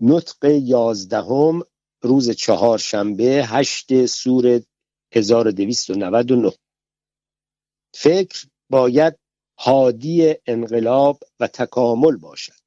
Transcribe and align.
نطق 0.00 0.44
یازدهم 0.44 1.62
روز 2.02 2.30
چهارشنبه 2.30 3.44
هشت 3.46 4.06
سور 4.06 4.62
1299 5.12 6.52
فکر 7.94 8.46
باید 8.70 9.18
حادی 9.58 10.34
انقلاب 10.46 11.20
و 11.40 11.46
تکامل 11.46 12.16
باشد. 12.16 12.64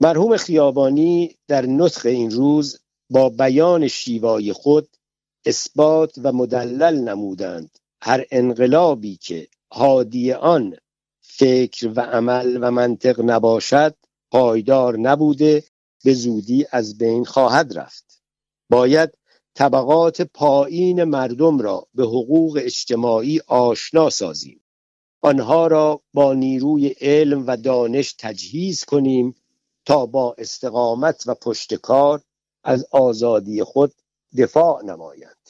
مرحوم 0.00 0.36
خیابانی 0.36 1.36
در 1.48 1.66
نطق 1.66 2.06
این 2.06 2.30
روز 2.30 2.78
با 3.10 3.28
بیان 3.28 3.88
شیوای 3.88 4.52
خود 4.52 4.96
اثبات 5.46 6.14
و 6.22 6.32
مدلل 6.32 7.00
نمودند. 7.00 7.78
هر 8.02 8.24
انقلابی 8.30 9.16
که 9.16 9.48
حادی 9.72 10.32
آن 10.32 10.76
فکر 11.20 11.92
و 11.96 12.00
عمل 12.00 12.58
و 12.60 12.70
منطق 12.70 13.20
نباشد 13.20 13.96
پایدار 14.30 14.98
نبوده 14.98 15.64
به 16.04 16.14
زودی 16.14 16.66
از 16.72 16.98
بین 16.98 17.24
خواهد 17.24 17.78
رفت. 17.78 18.22
باید 18.70 19.10
طبقات 19.54 20.22
پایین 20.22 21.04
مردم 21.04 21.58
را 21.58 21.86
به 21.94 22.04
حقوق 22.04 22.60
اجتماعی 22.62 23.40
آشنا 23.46 24.10
سازیم. 24.10 24.60
آنها 25.22 25.66
را 25.66 26.02
با 26.14 26.34
نیروی 26.34 26.88
علم 26.88 27.44
و 27.46 27.56
دانش 27.56 28.14
تجهیز 28.18 28.84
کنیم 28.84 29.34
تا 29.86 30.06
با 30.06 30.34
استقامت 30.38 31.24
و 31.26 31.34
پشتکار 31.34 32.22
از 32.64 32.86
آزادی 32.90 33.62
خود 33.64 33.92
دفاع 34.38 34.84
نمایند. 34.84 35.48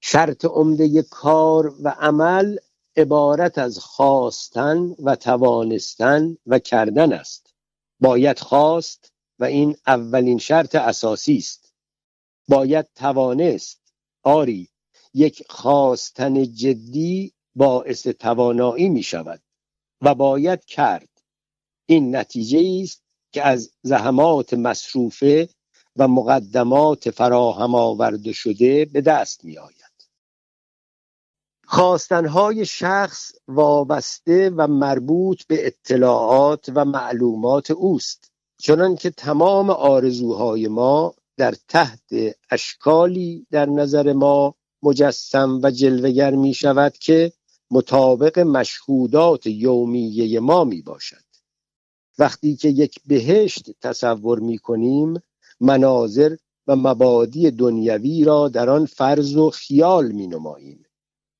شرط 0.00 0.44
عمده 0.44 1.02
کار 1.02 1.74
و 1.82 1.88
عمل 1.88 2.56
عبارت 2.96 3.58
از 3.58 3.78
خواستن 3.78 4.94
و 4.98 5.16
توانستن 5.16 6.36
و 6.46 6.58
کردن 6.58 7.12
است. 7.12 7.54
باید 8.00 8.38
خواست 8.38 9.12
و 9.38 9.44
این 9.44 9.76
اولین 9.86 10.38
شرط 10.38 10.74
اساسی 10.74 11.36
است. 11.36 11.72
باید 12.48 12.86
توانست. 12.94 13.92
آری 14.22 14.68
یک 15.14 15.42
خواستن 15.50 16.52
جدی 16.52 17.32
باعث 17.54 18.06
توانایی 18.06 18.88
می 18.88 19.02
شود 19.02 19.42
و 20.00 20.14
باید 20.14 20.64
کرد. 20.64 21.08
این 21.86 22.16
نتیجه 22.16 22.82
است 22.82 23.02
که 23.32 23.42
از 23.42 23.72
زحمات 23.82 24.54
مصروفه 24.54 25.48
و 25.96 26.08
مقدمات 26.08 27.10
فراهم 27.10 27.74
آورده 27.74 28.32
شده 28.32 28.84
به 28.84 29.00
دست 29.00 29.44
می 29.44 29.58
آید. 29.58 29.85
خواستنهای 31.68 32.66
شخص 32.66 33.32
وابسته 33.48 34.50
و 34.56 34.66
مربوط 34.66 35.42
به 35.46 35.66
اطلاعات 35.66 36.72
و 36.74 36.84
معلومات 36.84 37.70
اوست. 37.70 38.30
چنان 38.58 38.96
که 38.96 39.10
تمام 39.10 39.70
آرزوهای 39.70 40.68
ما 40.68 41.14
در 41.36 41.54
تحت 41.68 42.00
اشکالی 42.50 43.46
در 43.50 43.66
نظر 43.66 44.12
ما 44.12 44.54
مجسم 44.82 45.60
و 45.62 45.70
جلوگر 45.70 46.30
می 46.30 46.54
شود 46.54 46.92
که 46.92 47.32
مطابق 47.70 48.38
مشهودات 48.38 49.46
یومیه 49.46 50.40
ما 50.40 50.64
می 50.64 50.82
باشد 50.82 51.24
وقتی 52.18 52.56
که 52.56 52.68
یک 52.68 52.98
بهشت 53.06 53.70
تصور 53.80 54.38
می 54.38 54.58
کنیم 54.58 55.22
مناظر 55.60 56.36
و 56.66 56.76
مبادی 56.76 57.50
دنیوی 57.50 58.24
را 58.24 58.48
در 58.48 58.70
آن 58.70 58.86
فرض 58.86 59.36
و 59.36 59.50
خیال 59.50 60.12
می 60.12 60.26
نماییم 60.26 60.85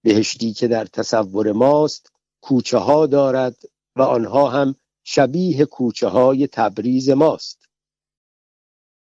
بهشتی 0.06 0.52
که 0.52 0.68
در 0.68 0.84
تصور 0.84 1.52
ماست 1.52 2.12
کوچه 2.40 2.78
ها 2.78 3.06
دارد 3.06 3.56
و 3.96 4.02
آنها 4.02 4.48
هم 4.48 4.74
شبیه 5.04 5.64
کوچه 5.64 6.08
های 6.08 6.46
تبریز 6.46 7.10
ماست. 7.10 7.58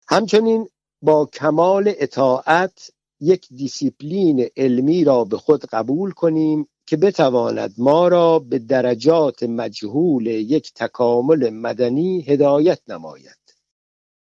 همچنین 0.09 0.69
با 1.03 1.27
کمال 1.27 1.93
اطاعت 1.97 2.91
یک 3.21 3.49
دیسیپلین 3.51 4.49
علمی 4.57 5.05
را 5.05 5.25
به 5.25 5.39
خود 5.39 5.65
قبول 5.65 6.11
کنیم 6.11 6.69
که 6.87 6.97
بتواند 6.97 7.75
ما 7.79 8.09
را 8.09 8.39
به 8.39 8.59
درجات 8.59 9.43
مجهول 9.43 10.27
یک 10.27 10.73
تکامل 10.75 11.51
مدنی 11.51 12.23
هدایت 12.23 12.81
نماید. 12.89 13.55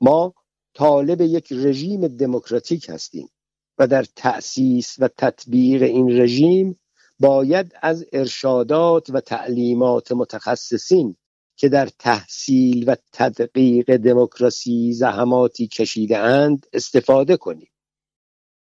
ما 0.00 0.34
طالب 0.74 1.20
یک 1.20 1.52
رژیم 1.52 2.08
دموکراتیک 2.08 2.88
هستیم. 2.88 3.28
و 3.80 3.86
در 3.86 4.04
تأسیس 4.16 4.96
و 4.98 5.08
تطبیق 5.08 5.82
این 5.82 6.20
رژیم 6.20 6.80
باید 7.20 7.72
از 7.82 8.06
ارشادات 8.12 9.10
و 9.10 9.20
تعلیمات 9.20 10.12
متخصصین 10.12 11.16
که 11.56 11.68
در 11.68 11.88
تحصیل 11.98 12.84
و 12.90 12.96
تدقیق 13.12 13.96
دموکراسی 13.96 14.92
زحماتی 14.92 15.68
کشیده 15.68 16.18
اند 16.18 16.66
استفاده 16.72 17.36
کنیم. 17.36 17.70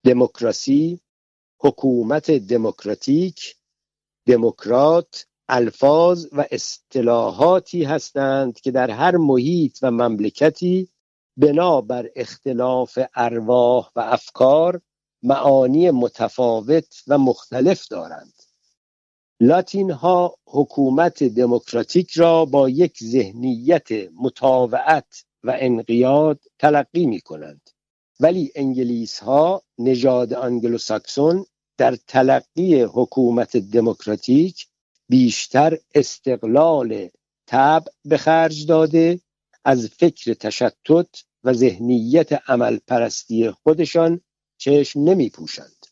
دموکراسی 0.04 1.00
حکومت 1.60 2.30
دموکراتیک 2.30 3.56
دموکرات 4.26 5.26
الفاظ 5.48 6.26
و 6.32 6.44
اصطلاحاتی 6.50 7.84
هستند 7.84 8.60
که 8.60 8.70
در 8.70 8.90
هر 8.90 9.16
محیط 9.16 9.78
و 9.82 9.90
مملکتی 9.90 10.88
بنا 11.36 11.80
بر 11.80 12.10
اختلاف 12.16 12.98
ارواح 13.14 13.90
و 13.96 14.00
افکار 14.00 14.80
معانی 15.26 15.90
متفاوت 15.90 17.02
و 17.06 17.18
مختلف 17.18 17.88
دارند. 17.88 18.32
لاتین 19.40 19.90
ها 19.90 20.36
حکومت 20.46 21.24
دموکراتیک 21.24 22.12
را 22.12 22.44
با 22.44 22.68
یک 22.68 22.98
ذهنیت 23.04 23.88
مطاوعت 24.20 25.24
و 25.44 25.56
انقیاد 25.58 26.40
تلقی 26.58 27.06
می 27.06 27.20
کنند 27.20 27.70
ولی 28.20 28.52
انگلیس 28.54 29.18
ها 29.18 29.62
نژاد 29.78 30.34
انگلوساکسون 30.34 31.44
در 31.78 31.96
تلقی 31.96 32.82
حکومت 32.82 33.56
دموکراتیک 33.56 34.66
بیشتر 35.08 35.78
استقلال 35.94 37.08
تب 37.46 37.84
به 38.04 38.16
خرج 38.16 38.66
داده 38.66 39.20
از 39.64 39.86
فکر 39.86 40.34
تشتت 40.34 41.24
و 41.44 41.52
ذهنیت 41.52 42.50
عمل 42.50 42.78
پرستی 42.86 43.50
خودشان 43.50 44.20
چشم 44.58 45.00
نمی 45.00 45.30
پوشند 45.30 45.86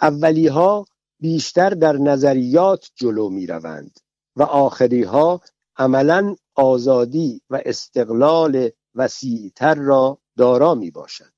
اولی 0.00 0.46
ها 0.46 0.86
بیشتر 1.20 1.70
در 1.70 1.92
نظریات 1.92 2.90
جلو 2.94 3.28
می 3.28 3.46
روند 3.46 4.00
و 4.36 4.42
آخری 4.42 5.02
ها 5.02 5.40
عملا 5.76 6.36
آزادی 6.54 7.42
و 7.50 7.62
استقلال 7.64 8.70
وسیعتر 8.94 9.74
را 9.74 10.18
دارا 10.36 10.74
می 10.74 10.90
باشد 10.90 11.32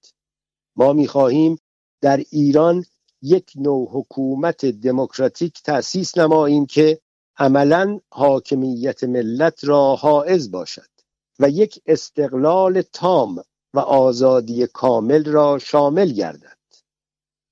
ما 0.76 0.92
می 0.92 1.08
خواهیم 1.08 1.58
در 2.00 2.16
ایران 2.30 2.84
یک 3.22 3.52
نوع 3.56 3.88
حکومت 3.92 4.66
دموکراتیک 4.66 5.62
تأسیس 5.62 6.18
نماییم 6.18 6.66
که 6.66 7.00
عملا 7.38 8.00
حاکمیت 8.10 9.04
ملت 9.04 9.64
را 9.64 9.96
حائز 9.96 10.50
باشد 10.50 10.88
و 11.38 11.48
یک 11.48 11.82
استقلال 11.86 12.82
تام 12.82 13.42
و 13.74 13.78
آزادی 13.78 14.66
کامل 14.66 15.24
را 15.24 15.58
شامل 15.58 16.12
گردد. 16.12 16.58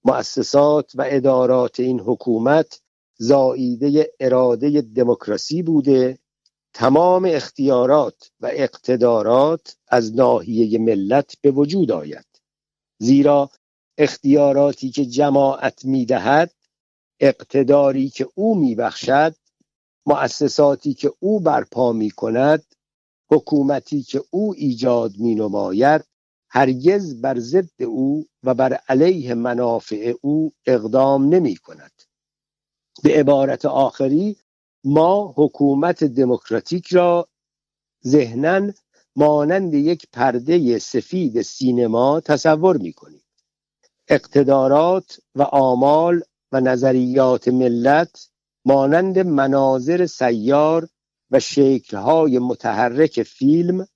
مؤسسات 0.04 0.92
و 0.94 1.04
ادارات 1.06 1.80
این 1.80 2.00
حکومت 2.00 2.80
زاییده 3.18 4.12
اراده 4.20 4.80
دموکراسی 4.80 5.62
بوده 5.62 6.18
تمام 6.74 7.24
اختیارات 7.24 8.30
و 8.40 8.50
اقتدارات 8.52 9.76
از 9.88 10.16
ناحیه 10.16 10.78
ملت 10.78 11.34
به 11.40 11.50
وجود 11.50 11.90
آید. 11.90 12.26
زیرا 12.98 13.50
اختیاراتی 13.98 14.90
که 14.90 15.06
جماعت 15.06 15.84
می‌دهد 15.84 16.54
اقتداری 17.20 18.10
که 18.10 18.28
او 18.34 18.58
میبخشد 18.58 19.34
مؤسساتی 20.06 20.94
که 20.94 21.12
او 21.18 21.40
برپا 21.40 21.92
می 21.92 22.10
کند 22.10 22.64
حکومتی 23.30 24.02
که 24.02 24.22
او 24.30 24.54
ایجاد 24.56 25.18
می 25.18 25.34
نماید 25.34 26.04
هرگز 26.50 27.20
بر 27.20 27.38
ضد 27.38 27.82
او 27.82 28.26
و 28.42 28.54
بر 28.54 28.72
علیه 28.88 29.34
منافع 29.34 30.14
او 30.20 30.52
اقدام 30.66 31.28
نمی 31.28 31.56
کند. 31.56 31.92
به 33.02 33.20
عبارت 33.20 33.64
آخری 33.64 34.36
ما 34.84 35.34
حکومت 35.36 36.04
دموکراتیک 36.04 36.86
را 36.92 37.28
ذهنا 38.06 38.72
مانند 39.16 39.74
یک 39.74 40.06
پرده 40.12 40.78
سفید 40.78 41.42
سینما 41.42 42.20
تصور 42.20 42.76
می 42.76 42.92
کنیم. 42.92 43.22
اقتدارات 44.08 45.20
و 45.34 45.42
آمال 45.42 46.22
و 46.52 46.60
نظریات 46.60 47.48
ملت 47.48 48.28
مانند 48.64 49.18
مناظر 49.18 50.06
سیار 50.06 50.88
و 51.30 51.40
شکلهای 51.40 52.38
متحرک 52.38 53.22
فیلم 53.22 53.86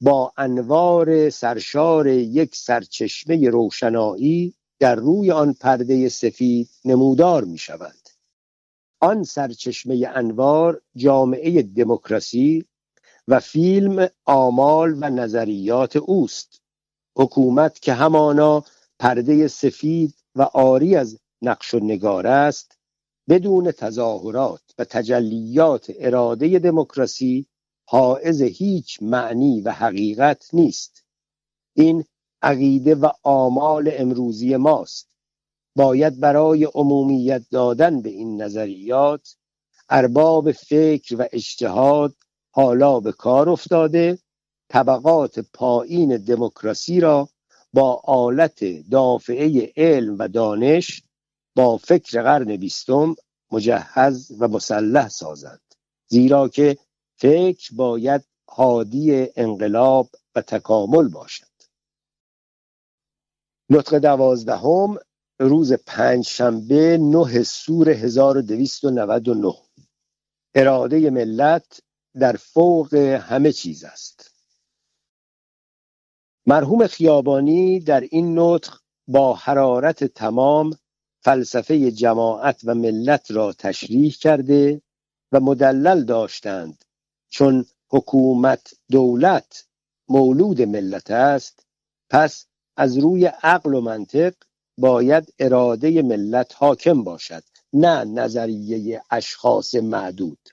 با 0.00 0.32
انوار 0.36 1.30
سرشار 1.30 2.06
یک 2.06 2.56
سرچشمه 2.56 3.50
روشنایی 3.50 4.54
در 4.78 4.94
روی 4.94 5.30
آن 5.30 5.52
پرده 5.52 6.08
سفید 6.08 6.70
نمودار 6.84 7.44
می 7.44 7.58
شود 7.58 8.08
آن 9.00 9.24
سرچشمه 9.24 10.10
انوار 10.14 10.82
جامعه 10.96 11.62
دموکراسی 11.62 12.64
و 13.28 13.40
فیلم 13.40 14.08
آمال 14.24 14.94
و 15.00 15.10
نظریات 15.10 15.96
اوست. 15.96 16.60
حکومت 17.16 17.80
که 17.80 17.92
همانا 17.92 18.64
پرده 18.98 19.48
سفید 19.48 20.14
و 20.34 20.42
آری 20.42 20.96
از 20.96 21.18
نقش 21.42 21.74
و 21.74 21.78
نگار 21.78 22.26
است 22.26 22.78
بدون 23.28 23.70
تظاهرات 23.70 24.62
و 24.78 24.84
تجلیات 24.84 25.92
اراده 25.98 26.58
دموکراسی 26.58 27.46
حائز 27.90 28.42
هیچ 28.42 29.02
معنی 29.02 29.60
و 29.60 29.72
حقیقت 29.72 30.48
نیست. 30.52 31.04
این 31.74 32.04
عقیده 32.42 32.94
و 32.94 33.10
آمال 33.22 33.90
امروزی 33.92 34.56
ماست. 34.56 35.08
باید 35.76 36.20
برای 36.20 36.64
عمومیت 36.64 37.42
دادن 37.50 38.02
به 38.02 38.08
این 38.08 38.42
نظریات 38.42 39.36
ارباب 39.88 40.52
فکر 40.52 41.16
و 41.18 41.24
اجتهاد 41.32 42.14
حالا 42.50 43.00
به 43.00 43.12
کار 43.12 43.48
افتاده 43.48 44.18
طبقات 44.68 45.38
پایین 45.38 46.16
دموکراسی 46.16 47.00
را 47.00 47.28
با 47.72 48.00
آلت 48.04 48.88
دافعه 48.90 49.72
علم 49.76 50.16
و 50.18 50.28
دانش 50.28 51.02
با 51.56 51.76
فکر 51.76 52.22
قرن 52.22 52.56
بیستم 52.56 53.14
مجهز 53.52 54.32
و 54.38 54.48
مسلح 54.48 55.08
سازند. 55.08 55.60
زیرا 56.06 56.48
که 56.48 56.78
فکر 57.20 57.74
باید 57.74 58.24
حادی 58.48 59.28
انقلاب 59.36 60.10
و 60.34 60.42
تکامل 60.42 61.08
باشد. 61.08 61.46
نطق 63.70 63.98
دوازدهم 63.98 64.98
روز 65.40 65.72
پنج 65.72 66.24
شنبه 66.24 66.98
نه 67.00 67.42
سور 67.42 67.90
1299 67.90 69.54
اراده 70.54 71.10
ملت 71.10 71.80
در 72.20 72.36
فوق 72.36 72.94
همه 72.94 73.52
چیز 73.52 73.84
است. 73.84 74.34
مرحوم 76.46 76.86
خیابانی 76.86 77.80
در 77.80 78.00
این 78.00 78.38
نطق 78.38 78.78
با 79.08 79.34
حرارت 79.34 80.04
تمام 80.04 80.78
فلسفه 81.20 81.90
جماعت 81.90 82.60
و 82.64 82.74
ملت 82.74 83.30
را 83.30 83.52
تشریح 83.52 84.12
کرده 84.12 84.82
و 85.32 85.40
مدلل 85.40 86.04
داشتند 86.04 86.84
چون 87.28 87.66
حکومت 87.90 88.74
دولت 88.90 89.66
مولود 90.08 90.62
ملت 90.62 91.10
است 91.10 91.66
پس 92.10 92.46
از 92.76 92.98
روی 92.98 93.26
عقل 93.26 93.74
و 93.74 93.80
منطق 93.80 94.34
باید 94.78 95.34
اراده 95.38 96.02
ملت 96.02 96.54
حاکم 96.56 97.04
باشد 97.04 97.42
نه 97.72 98.04
نظریه 98.04 99.02
اشخاص 99.10 99.74
معدود. 99.74 100.48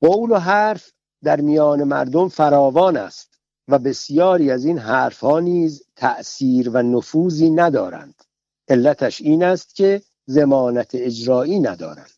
قول 0.00 0.30
و 0.30 0.36
حرف 0.36 0.92
در 1.24 1.40
میان 1.40 1.84
مردم 1.84 2.28
فراوان 2.28 2.96
است 2.96 3.38
و 3.68 3.78
بسیاری 3.78 4.50
از 4.50 4.64
این 4.64 4.78
حرفها 4.78 5.40
نیز 5.40 5.82
تأثیر 5.96 6.70
و 6.70 6.82
نفوذی 6.82 7.50
ندارند. 7.50 8.22
علتش 8.68 9.20
این 9.20 9.44
است 9.44 9.74
که 9.74 10.02
زمانت 10.26 10.90
اجرایی 10.94 11.60
ندارند. 11.60 12.15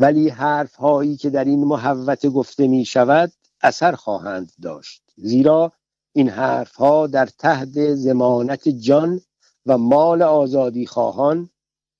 ولی 0.00 0.28
حرف 0.28 0.74
هایی 0.74 1.16
که 1.16 1.30
در 1.30 1.44
این 1.44 1.64
محوت 1.64 2.26
گفته 2.26 2.66
می 2.66 2.84
شود 2.84 3.32
اثر 3.60 3.92
خواهند 3.92 4.52
داشت. 4.62 5.02
زیرا 5.16 5.72
این 6.12 6.28
حرف 6.28 6.74
ها 6.74 7.06
در 7.06 7.26
تحت 7.26 7.94
زمانت 7.94 8.68
جان 8.68 9.20
و 9.66 9.78
مال 9.78 10.22
آزادی 10.22 10.86
خواهان 10.86 11.50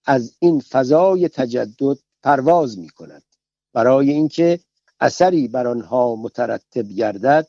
از 0.05 0.37
این 0.38 0.61
فضای 0.61 1.29
تجدد 1.29 1.99
پرواز 2.23 2.79
می 2.79 2.88
کند 2.88 3.23
برای 3.73 4.11
اینکه 4.11 4.61
اثری 5.00 5.49
بر 5.49 5.67
آنها 5.67 6.17
مترتب 6.17 6.88
گردد 6.88 7.49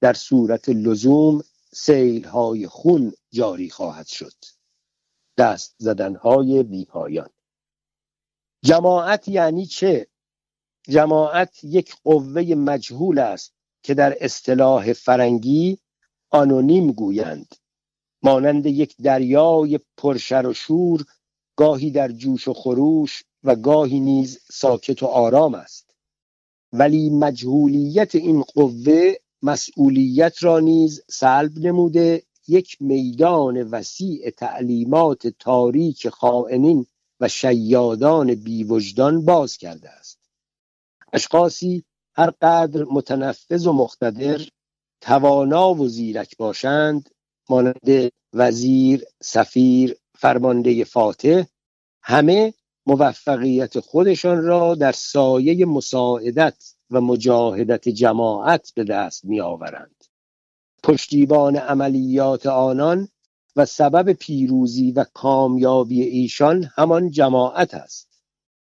در 0.00 0.12
صورت 0.12 0.68
لزوم 0.68 1.44
سیل 1.72 2.24
های 2.24 2.66
خون 2.66 3.12
جاری 3.32 3.70
خواهد 3.70 4.06
شد. 4.06 4.34
دست 5.38 5.74
زدنهای 5.78 6.62
بیپایان. 6.62 7.28
جماعت 8.62 9.28
یعنی 9.28 9.66
چه؟ 9.66 10.06
جماعت 10.88 11.64
یک 11.64 11.94
قوه 12.04 12.42
مجهول 12.42 13.18
است 13.18 13.54
که 13.82 13.94
در 13.94 14.16
اصطلاح 14.20 14.92
فرنگی 14.92 15.78
آنونیم 16.30 16.92
گویند 16.92 17.54
مانند 18.22 18.66
یک 18.66 18.96
دریای 19.02 19.80
پرشر 19.96 20.46
و 20.46 20.52
شور 20.54 21.04
گاهی 21.56 21.90
در 21.90 22.08
جوش 22.08 22.48
و 22.48 22.52
خروش 22.52 23.24
و 23.44 23.56
گاهی 23.56 24.00
نیز 24.00 24.40
ساکت 24.52 25.02
و 25.02 25.06
آرام 25.06 25.54
است 25.54 25.94
ولی 26.72 27.10
مجهولیت 27.10 28.14
این 28.14 28.42
قوه 28.42 29.14
مسئولیت 29.42 30.42
را 30.42 30.58
نیز 30.58 31.02
سلب 31.10 31.58
نموده 31.58 32.22
یک 32.48 32.76
میدان 32.80 33.62
وسیع 33.62 34.30
تعلیمات 34.30 35.26
تاریک 35.26 36.08
خائنین 36.08 36.86
و 37.20 37.28
شیادان 37.28 38.34
بیوجدان 38.34 39.24
باز 39.24 39.56
کرده 39.56 39.90
است 39.90 40.18
اشخاصی 41.12 41.84
هر 42.14 42.30
قدر 42.42 42.84
متنفذ 42.84 43.66
و 43.66 43.72
مقتدر 43.72 44.40
توانا 45.00 45.74
و 45.74 45.88
زیرک 45.88 46.36
باشند 46.36 47.10
مانند 47.50 48.12
وزیر، 48.32 49.04
سفیر، 49.22 49.96
فرمانده 50.14 50.84
فاتح 50.84 51.44
همه 52.02 52.54
موفقیت 52.86 53.80
خودشان 53.80 54.42
را 54.42 54.74
در 54.74 54.92
سایه 54.92 55.66
مساعدت 55.66 56.74
و 56.90 57.00
مجاهدت 57.00 57.88
جماعت 57.88 58.72
به 58.74 58.84
دست 58.84 59.24
می 59.24 59.40
آورند. 59.40 60.04
پشتیبان 60.82 61.56
عملیات 61.56 62.46
آنان 62.46 63.08
و 63.58 63.64
سبب 63.64 64.12
پیروزی 64.12 64.92
و 64.92 65.04
کامیابی 65.14 66.02
ایشان 66.02 66.70
همان 66.76 67.10
جماعت 67.10 67.74
است. 67.74 68.22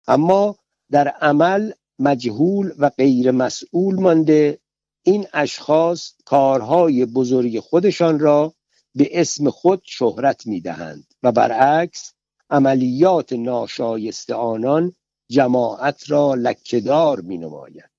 اما 0.08 0.56
در 0.92 1.08
عمل 1.08 1.72
مجهول 2.00 2.72
و 2.80 2.90
غیر 2.90 3.32
مسئول 3.32 3.96
مانده 3.96 4.60
این 5.04 5.28
اشخاص 5.34 6.14
کارهای 6.26 7.06
بزرگ 7.06 7.60
خودشان 7.60 8.20
را 8.20 8.54
به 8.96 9.22
اسم 9.22 9.50
خود 9.50 9.82
شهرت 9.86 10.48
می 10.48 10.62
دهند 10.62 11.14
و 11.24 11.32
برعکس 11.32 12.14
عملیات 12.50 13.34
ناشایست 13.34 14.30
آنان 14.30 14.96
جماعت 15.30 16.12
را 16.12 16.34
لکهدار 16.34 17.22
می 17.22 17.38
نماید 17.38 17.90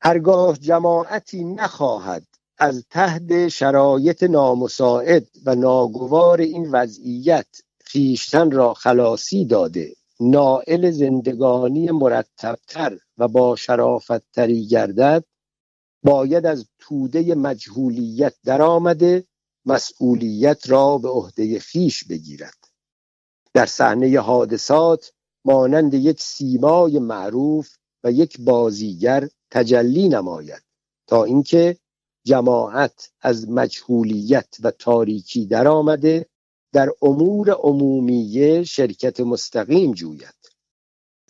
هرگاه 0.00 0.58
جماعتی 0.58 1.44
نخواهد 1.44 2.26
از 2.62 2.84
تحت 2.90 3.48
شرایط 3.48 4.22
نامساعد 4.22 5.26
و 5.44 5.54
ناگوار 5.54 6.40
این 6.40 6.70
وضعیت 6.70 7.46
خیشتن 7.84 8.50
را 8.50 8.74
خلاصی 8.74 9.44
داده. 9.44 9.94
نائل 10.20 10.90
زندگانی 10.90 11.90
مرتبتر 11.90 12.98
و 13.18 13.28
با 13.28 13.56
شرافتتری 13.56 14.66
گردد 14.66 15.24
باید 16.02 16.46
از 16.46 16.66
توده 16.78 17.34
مجهولیت 17.34 18.34
درآمده 18.44 19.24
مسئولیت 19.66 20.70
را 20.70 20.98
به 20.98 21.08
عهده 21.08 21.58
خیش 21.58 22.04
بگیرد. 22.04 22.58
در 23.54 23.66
صحنه 23.66 24.20
حادثات 24.20 25.12
مانند 25.44 25.94
یک 25.94 26.20
سیمای 26.20 26.98
معروف 26.98 27.76
و 28.04 28.12
یک 28.12 28.40
بازیگر 28.40 29.28
تجلی 29.50 30.08
نماید 30.08 30.62
تا 31.06 31.24
اینکه 31.24 31.76
جماعت 32.24 33.10
از 33.20 33.50
مجهولیت 33.50 34.56
و 34.62 34.70
تاریکی 34.70 35.46
درآمده 35.46 36.26
در 36.72 36.90
امور 37.02 37.50
عمومیه 37.50 38.64
شرکت 38.64 39.20
مستقیم 39.20 39.92
جوید. 39.92 40.34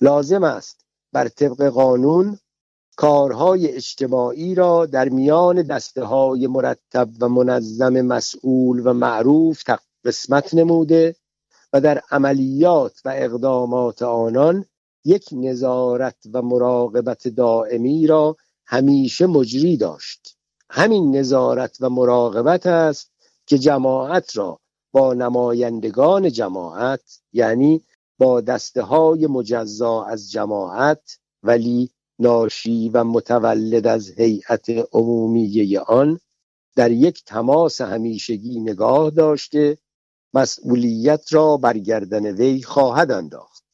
لازم 0.01 0.45
است 0.45 0.85
بر 1.13 1.29
طبق 1.29 1.69
قانون 1.69 2.39
کارهای 2.97 3.69
اجتماعی 3.69 4.55
را 4.55 4.87
در 4.87 5.09
میان 5.09 5.63
دسته 5.63 6.05
های 6.05 6.47
مرتب 6.47 7.09
و 7.21 7.29
منظم 7.29 8.01
مسئول 8.01 8.87
و 8.87 8.93
معروف 8.93 9.63
قسمت 10.05 10.55
نموده 10.55 11.17
و 11.73 11.81
در 11.81 12.03
عملیات 12.11 13.01
و 13.05 13.13
اقدامات 13.17 14.03
آنان 14.03 14.65
یک 15.05 15.29
نظارت 15.33 16.17
و 16.33 16.43
مراقبت 16.43 17.29
دائمی 17.29 18.07
را 18.07 18.37
همیشه 18.67 19.27
مجری 19.27 19.77
داشت. 19.77 20.37
همین 20.75 21.17
نظارت 21.17 21.77
و 21.81 21.91
مراقبت 21.91 22.67
است 22.67 23.11
که 23.47 23.59
جماعت 23.59 24.37
را 24.37 24.61
با 24.93 25.15
نمایندگان 25.15 26.33
جماعت 26.33 27.21
یعنی 27.33 27.83
با 28.19 28.41
دسته 28.41 28.83
های 28.83 29.27
مجزا 29.27 30.05
از 30.05 30.31
جماعت 30.31 31.19
ولی 31.43 31.91
ناشی 32.19 32.89
و 32.89 33.05
متولد 33.05 33.87
از 33.87 34.11
هیئت 34.11 34.71
عمومیه 34.93 35.81
آن 35.81 36.21
در 36.77 36.91
یک 36.91 37.25
تماس 37.25 37.81
همیشگی 37.81 38.61
نگاه 38.61 39.11
داشته 39.11 39.79
مسئولیت 40.35 41.33
را 41.33 41.57
برگردن 41.57 42.27
وی 42.27 42.63
خواهد 42.63 43.11
انداخت. 43.11 43.65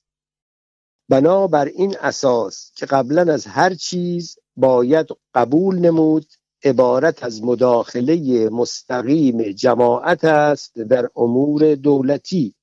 بنابر 1.09 1.65
این 1.65 1.97
اساس 2.01 2.73
که 2.77 2.87
قبلا 2.87 3.33
از 3.33 3.47
هر 3.47 3.75
چیز 3.75 4.39
باید 4.57 5.07
قبول 5.35 5.79
نمود 5.79 6.27
عبارت 6.65 7.23
از 7.25 7.45
مداخله 7.45 8.49
مستقیم 8.49 9.43
جماعت 9.43 10.25
است 10.25 10.79
در 10.79 11.11
امور 11.17 11.75
دولتی. 11.75 12.55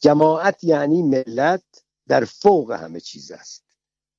جماعت 0.00 0.64
یعنی 0.64 1.02
ملت 1.02 1.64
در 2.08 2.24
فوق 2.24 2.70
همه 2.70 3.00
چیز 3.00 3.30
است. 3.30 3.64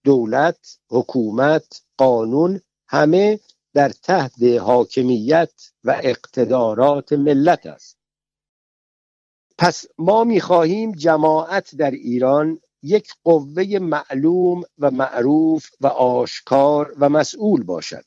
دولت، 0.03 0.79
حکومت، 0.89 1.81
قانون 1.97 2.61
همه 2.87 3.39
در 3.73 3.89
تحت 3.89 4.43
حاکمیت 4.43 5.51
و 5.83 5.99
اقتدارات 6.03 7.13
ملت 7.13 7.65
است. 7.65 7.97
پس 9.57 9.85
ما 9.97 10.23
می‌خواهیم 10.23 10.91
جماعت 10.91 11.75
در 11.75 11.91
ایران 11.91 12.59
یک 12.83 13.09
قوه 13.23 13.79
معلوم 13.79 14.61
و 14.77 14.91
معروف 14.91 15.69
و 15.81 15.87
آشکار 15.87 16.95
و 16.99 17.09
مسئول 17.09 17.63
باشد. 17.63 18.05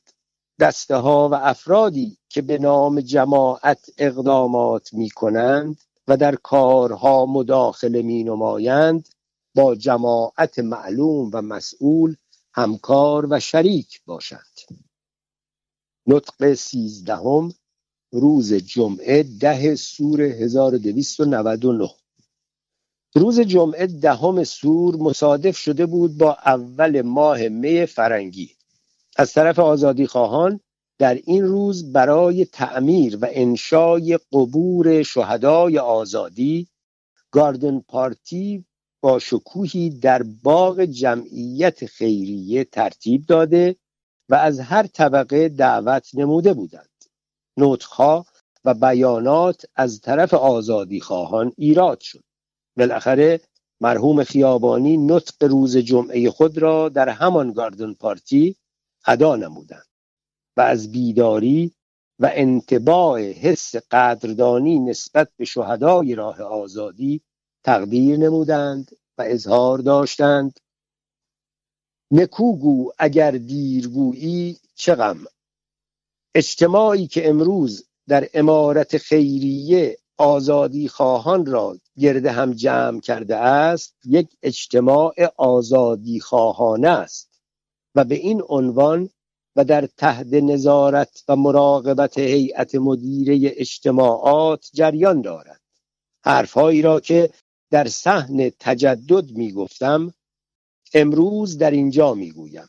دسته 0.61 0.95
ها 0.95 1.29
و 1.29 1.33
افرادی 1.33 2.17
که 2.29 2.41
به 2.41 2.57
نام 2.57 3.01
جماعت 3.01 3.89
اقدامات 3.97 4.93
می 4.93 5.09
کنند 5.09 5.81
و 6.07 6.17
در 6.17 6.35
کارها 6.35 7.25
مداخله 7.25 8.01
می 8.01 8.23
نمایند 8.23 9.09
با 9.55 9.75
جماعت 9.75 10.59
معلوم 10.59 11.29
و 11.33 11.41
مسئول 11.41 12.15
همکار 12.53 13.27
و 13.29 13.39
شریک 13.39 14.01
باشند. 14.05 14.59
نطق 16.07 16.53
سیزدهم 16.53 17.53
روز 18.11 18.53
جمعه 18.53 19.23
ده 19.23 19.75
سور 19.75 20.21
1299 20.21 21.89
روز 23.15 23.39
جمعه 23.39 23.87
دهم 23.87 24.43
سور 24.43 24.95
مصادف 24.95 25.57
شده 25.57 25.85
بود 25.85 26.17
با 26.17 26.37
اول 26.45 27.01
ماه 27.01 27.47
می 27.47 27.85
فرنگی. 27.85 28.60
از 29.17 29.33
طرف 29.33 29.59
آزادی 29.59 30.07
خواهان 30.07 30.59
در 30.99 31.13
این 31.25 31.43
روز 31.43 31.91
برای 31.93 32.45
تعمیر 32.45 33.17
و 33.21 33.27
انشای 33.29 34.19
قبور 34.31 35.03
شهدای 35.03 35.79
آزادی 35.79 36.67
گاردن 37.31 37.79
پارتی 37.79 38.65
با 39.01 39.19
شکوهی 39.19 39.89
در 39.89 40.23
باغ 40.23 40.81
جمعیت 40.81 41.85
خیریه 41.85 42.63
ترتیب 42.63 43.25
داده 43.25 43.75
و 44.29 44.35
از 44.35 44.59
هر 44.59 44.87
طبقه 44.87 45.49
دعوت 45.49 46.07
نموده 46.13 46.53
بودند. 46.53 46.89
نطخها 47.57 48.25
و 48.65 48.73
بیانات 48.73 49.65
از 49.75 50.01
طرف 50.01 50.33
آزادی 50.33 50.99
خواهان 50.99 51.53
ایراد 51.57 51.99
شد. 51.99 52.23
بالاخره 52.77 53.41
مرحوم 53.81 54.23
خیابانی 54.23 54.97
نطق 54.97 55.43
روز 55.43 55.77
جمعه 55.77 56.29
خود 56.29 56.57
را 56.57 56.89
در 56.89 57.09
همان 57.09 57.53
گاردن 57.53 57.93
پارتی 57.93 58.55
ادا 59.05 59.35
نمودند 59.35 59.87
و 60.57 60.61
از 60.61 60.91
بیداری 60.91 61.73
و 62.19 62.29
انتباع 62.33 63.21
حس 63.31 63.75
قدردانی 63.75 64.79
نسبت 64.79 65.29
به 65.37 65.45
شهدای 65.45 66.15
راه 66.15 66.41
آزادی 66.41 67.21
تقدیر 67.63 68.17
نمودند 68.17 68.91
و 69.17 69.21
اظهار 69.27 69.77
داشتند. 69.79 70.59
نکوگو 72.11 72.91
اگر 72.99 73.31
دیرگویی 73.31 74.57
چه 74.75 74.95
غم؟ 74.95 75.25
اجتماعی 76.35 77.07
که 77.07 77.29
امروز 77.29 77.85
در 78.07 78.29
امارت 78.33 78.97
خیریه 78.97 79.97
آزادی 80.17 80.87
خواهان 80.87 81.45
را 81.45 81.77
گرد 81.97 82.25
هم 82.25 82.53
جمع 82.53 82.99
کرده 82.99 83.35
است 83.35 83.95
یک 84.05 84.37
اجتماع 84.41 85.13
آزادی 85.37 86.19
خواهانه 86.19 86.89
است. 86.89 87.30
و 87.95 88.03
به 88.03 88.15
این 88.15 88.43
عنوان 88.49 89.09
و 89.55 89.63
در 89.63 89.85
تحت 89.97 90.33
نظارت 90.33 91.23
و 91.27 91.35
مراقبت 91.35 92.17
هیئت 92.17 92.75
مدیره 92.75 93.53
اجتماعات 93.55 94.69
جریان 94.73 95.21
دارد. 95.21 95.61
حرفهایی 96.25 96.81
را 96.81 96.99
که 96.99 97.29
در 97.69 97.87
صحن 97.87 98.49
تجدد 98.59 99.31
می 99.31 99.51
گفتم 99.51 100.13
امروز 100.93 101.57
در 101.57 101.71
اینجا 101.71 102.13
می 102.13 102.31
گویم 102.31 102.67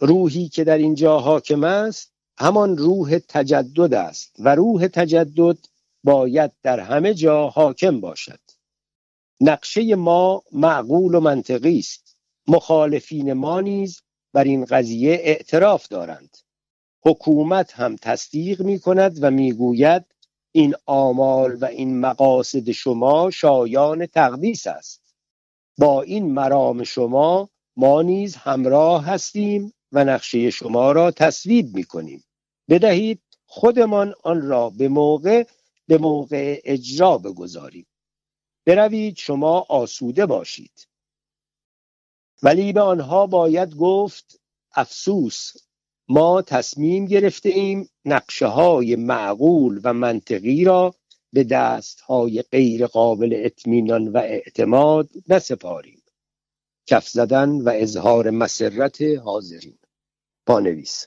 روحی 0.00 0.48
که 0.48 0.64
در 0.64 0.78
اینجا 0.78 1.18
حاکم 1.18 1.64
است 1.64 2.12
همان 2.38 2.78
روح 2.78 3.18
تجدد 3.28 3.94
است 3.94 4.36
و 4.38 4.54
روح 4.54 4.88
تجدد 4.88 5.58
باید 6.04 6.52
در 6.62 6.80
همه 6.80 7.14
جا 7.14 7.48
حاکم 7.48 8.00
باشد. 8.00 8.40
نقشه 9.40 9.94
ما 9.94 10.42
معقول 10.52 11.14
و 11.14 11.20
منطقی 11.20 11.78
است. 11.78 12.16
مخالفین 12.48 13.32
ما 13.32 13.60
نیز 13.60 14.02
بر 14.36 14.44
این 14.44 14.64
قضیه 14.64 15.12
اعتراف 15.12 15.88
دارند. 15.88 16.36
حکومت 17.04 17.72
هم 17.72 17.96
تصدیق 17.96 18.62
می 18.62 18.78
کند 18.78 19.18
و 19.20 19.30
می 19.30 19.52
گوید 19.52 20.04
این 20.52 20.74
آمال 20.86 21.54
و 21.54 21.64
این 21.64 22.00
مقاصد 22.00 22.70
شما 22.70 23.30
شایان 23.30 24.06
تقدیس 24.06 24.66
است. 24.66 25.14
با 25.78 26.02
این 26.02 26.32
مرام 26.32 26.84
شما 26.84 27.48
ما 27.76 28.02
نیز 28.02 28.36
همراه 28.36 29.04
هستیم 29.04 29.72
و 29.92 30.04
نقشه 30.04 30.50
شما 30.50 30.92
را 30.92 31.10
تصویب 31.10 31.76
می 31.76 31.84
کنیم 31.84 32.24
بدهید 32.68 33.22
خودمان 33.46 34.14
آن 34.24 34.42
را 34.42 34.70
به 34.70 34.88
موقع 34.88 35.44
به 35.88 35.98
موقع 35.98 36.60
اجرا 36.64 37.18
بگذاریم. 37.18 37.86
بروید 38.66 39.16
شما 39.16 39.66
آسوده 39.68 40.26
باشید. 40.26 40.88
ولی 42.42 42.72
به 42.72 42.80
آنها 42.80 43.26
باید 43.26 43.76
گفت 43.76 44.40
افسوس 44.74 45.52
ما 46.08 46.42
تصمیم 46.42 47.06
گرفته 47.06 47.48
ایم 47.48 47.88
نقشه 48.04 48.46
های 48.46 48.96
معقول 48.96 49.80
و 49.84 49.92
منطقی 49.92 50.64
را 50.64 50.94
به 51.32 51.44
دست 51.44 52.00
های 52.00 52.42
غیر 52.42 52.86
قابل 52.86 53.40
اطمینان 53.44 54.08
و 54.08 54.16
اعتماد 54.16 55.08
نسپاریم. 55.28 56.02
کف 56.86 57.08
زدن 57.08 57.50
و 57.50 57.68
اظهار 57.74 58.30
مسرت 58.30 59.02
حاضرین. 59.02 59.78
پانویس 60.46 61.06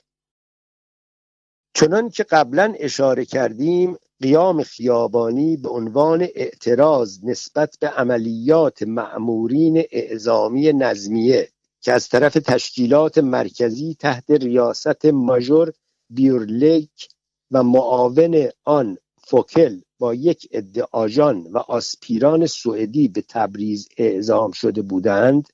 چنان 1.74 2.10
که 2.10 2.24
قبلا 2.24 2.74
اشاره 2.78 3.24
کردیم 3.24 3.96
قیام 4.22 4.62
خیابانی 4.62 5.56
به 5.56 5.68
عنوان 5.68 6.22
اعتراض 6.34 7.24
نسبت 7.24 7.76
به 7.80 7.88
عملیات 7.88 8.82
معمورین 8.82 9.84
اعزامی 9.92 10.72
نظمیه 10.72 11.48
که 11.80 11.92
از 11.92 12.08
طرف 12.08 12.32
تشکیلات 12.34 13.18
مرکزی 13.18 13.96
تحت 14.00 14.30
ریاست 14.30 15.06
ماژور 15.06 15.72
بیورلیک 16.10 17.08
و 17.50 17.62
معاون 17.62 18.48
آن 18.64 18.96
فوکل 19.24 19.80
با 19.98 20.14
یک 20.14 20.48
عده 20.52 20.86
آژان 20.92 21.46
و 21.52 21.58
آسپیران 21.58 22.46
سوئدی 22.46 23.08
به 23.08 23.22
تبریز 23.28 23.88
اعزام 23.96 24.52
شده 24.52 24.82
بودند 24.82 25.48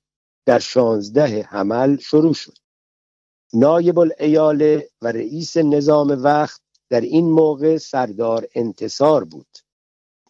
در 0.47 0.59
شانزده 0.59 1.43
حمل 1.43 1.97
شروع 1.97 2.35
شد. 2.35 2.59
نایب 3.55 3.99
الایاله 3.99 4.89
و 5.03 5.13
رئیس 5.13 5.57
نظام 5.57 6.09
وقت 6.09 6.61
در 6.89 7.01
این 7.01 7.31
موقع 7.31 7.79
سردار 7.79 8.47
انتصار 8.55 9.25
بود. 9.25 9.59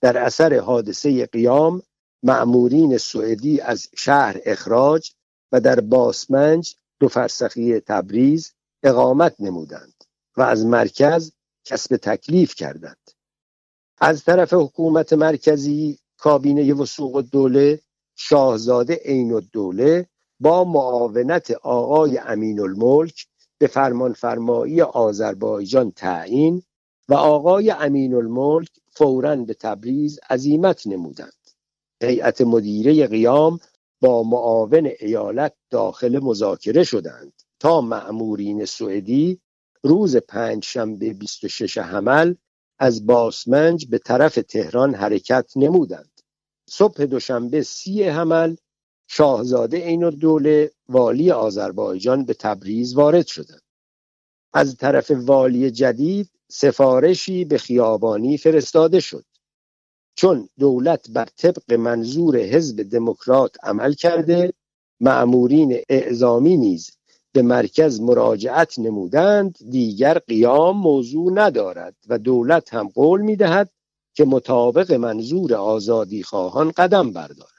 در 0.01 0.19
اثر 0.19 0.61
حادثه 0.61 1.27
قیام 1.27 1.83
معمورین 2.23 2.99
سوئدی 2.99 3.61
از 3.61 3.89
شهر 3.97 4.41
اخراج 4.45 5.11
و 5.53 5.61
در 5.61 5.81
باسمنج 5.81 6.77
دو 7.01 7.09
فرسخی 7.09 7.81
تبریز 7.81 8.53
اقامت 8.83 9.35
نمودند 9.41 10.05
و 10.37 10.43
از 10.43 10.65
مرکز 10.67 11.33
کسب 11.65 11.97
تکلیف 11.97 12.55
کردند. 12.55 13.11
از 13.99 14.25
طرف 14.25 14.53
حکومت 14.53 15.13
مرکزی 15.13 15.99
کابینه 16.17 16.75
وسوق 16.75 17.21
دوله 17.21 17.81
شاهزاده 18.17 19.01
عین 19.05 19.33
الدوله 19.33 20.07
با 20.41 20.65
معاونت 20.65 21.51
آقای 21.51 22.19
امین 22.19 22.61
الملک 22.61 23.27
به 23.59 23.67
فرمانفرمایی 23.67 24.83
آذربایجان 24.83 25.91
تعیین 25.91 26.63
و 27.09 27.15
آقای 27.15 27.71
امین 27.71 28.15
الملک 28.15 28.71
فورا 28.91 29.37
به 29.37 29.55
تبریز 29.55 30.21
عزیمت 30.31 30.87
نمودند. 30.87 31.51
هیئت 32.03 32.41
مدیره 32.41 33.07
قیام 33.07 33.59
با 34.01 34.23
معاون 34.23 34.91
ایالت 35.01 35.55
داخل 35.71 36.19
مذاکره 36.23 36.85
شدند. 36.85 37.33
تا 37.61 37.81
معمورین 37.81 38.65
سوئدی 38.65 39.41
روز 39.83 40.17
پنج 40.17 40.65
شنبه 40.65 41.13
26 41.13 41.79
حمل 41.79 42.35
از 42.79 43.07
باسمنج 43.07 43.87
به 43.87 43.99
طرف 43.99 44.35
تهران 44.49 44.95
حرکت 44.95 45.53
نمودند. 45.57 46.21
صبح 46.69 47.05
دوشنبه 47.05 47.63
سی 47.63 48.03
حمل 48.03 48.57
شاهزاده 49.09 49.85
عین 49.85 50.11
دوله 50.11 50.71
والی 50.89 51.31
آذربایجان 51.31 52.25
به 52.25 52.35
تبریز 52.35 52.95
وارد 52.95 53.27
شدند. 53.27 53.63
از 54.53 54.77
طرف 54.77 55.11
والی 55.11 55.71
جدید 55.71 56.31
سفارشی 56.49 57.45
به 57.45 57.59
خیابانی 57.59 58.39
فرستاده 58.39 59.01
شد. 59.01 59.25
چون 60.17 60.49
دولت 60.59 61.11
بر 61.11 61.25
طبق 61.25 61.73
منظور 61.73 62.37
حزب 62.37 62.83
دموکرات 62.83 63.57
عمل 63.63 63.93
کرده 63.93 64.53
معمورین 65.01 65.79
اعزامی 65.89 66.57
نیز 66.57 66.91
به 67.33 67.43
مرکز 67.43 68.01
مراجعت 68.01 68.79
نمودند 68.79 69.59
دیگر 69.71 70.19
قیام 70.19 70.77
موضوع 70.77 71.33
ندارد 71.33 71.97
و 72.09 72.19
دولت 72.19 72.75
هم 72.75 72.89
قول 72.89 73.21
می‌دهد 73.21 73.71
که 74.15 74.25
مطابق 74.25 74.93
منظور 74.93 75.55
آزادی 75.55 76.23
خواهان 76.23 76.71
قدم 76.71 77.13
بردارد. 77.13 77.56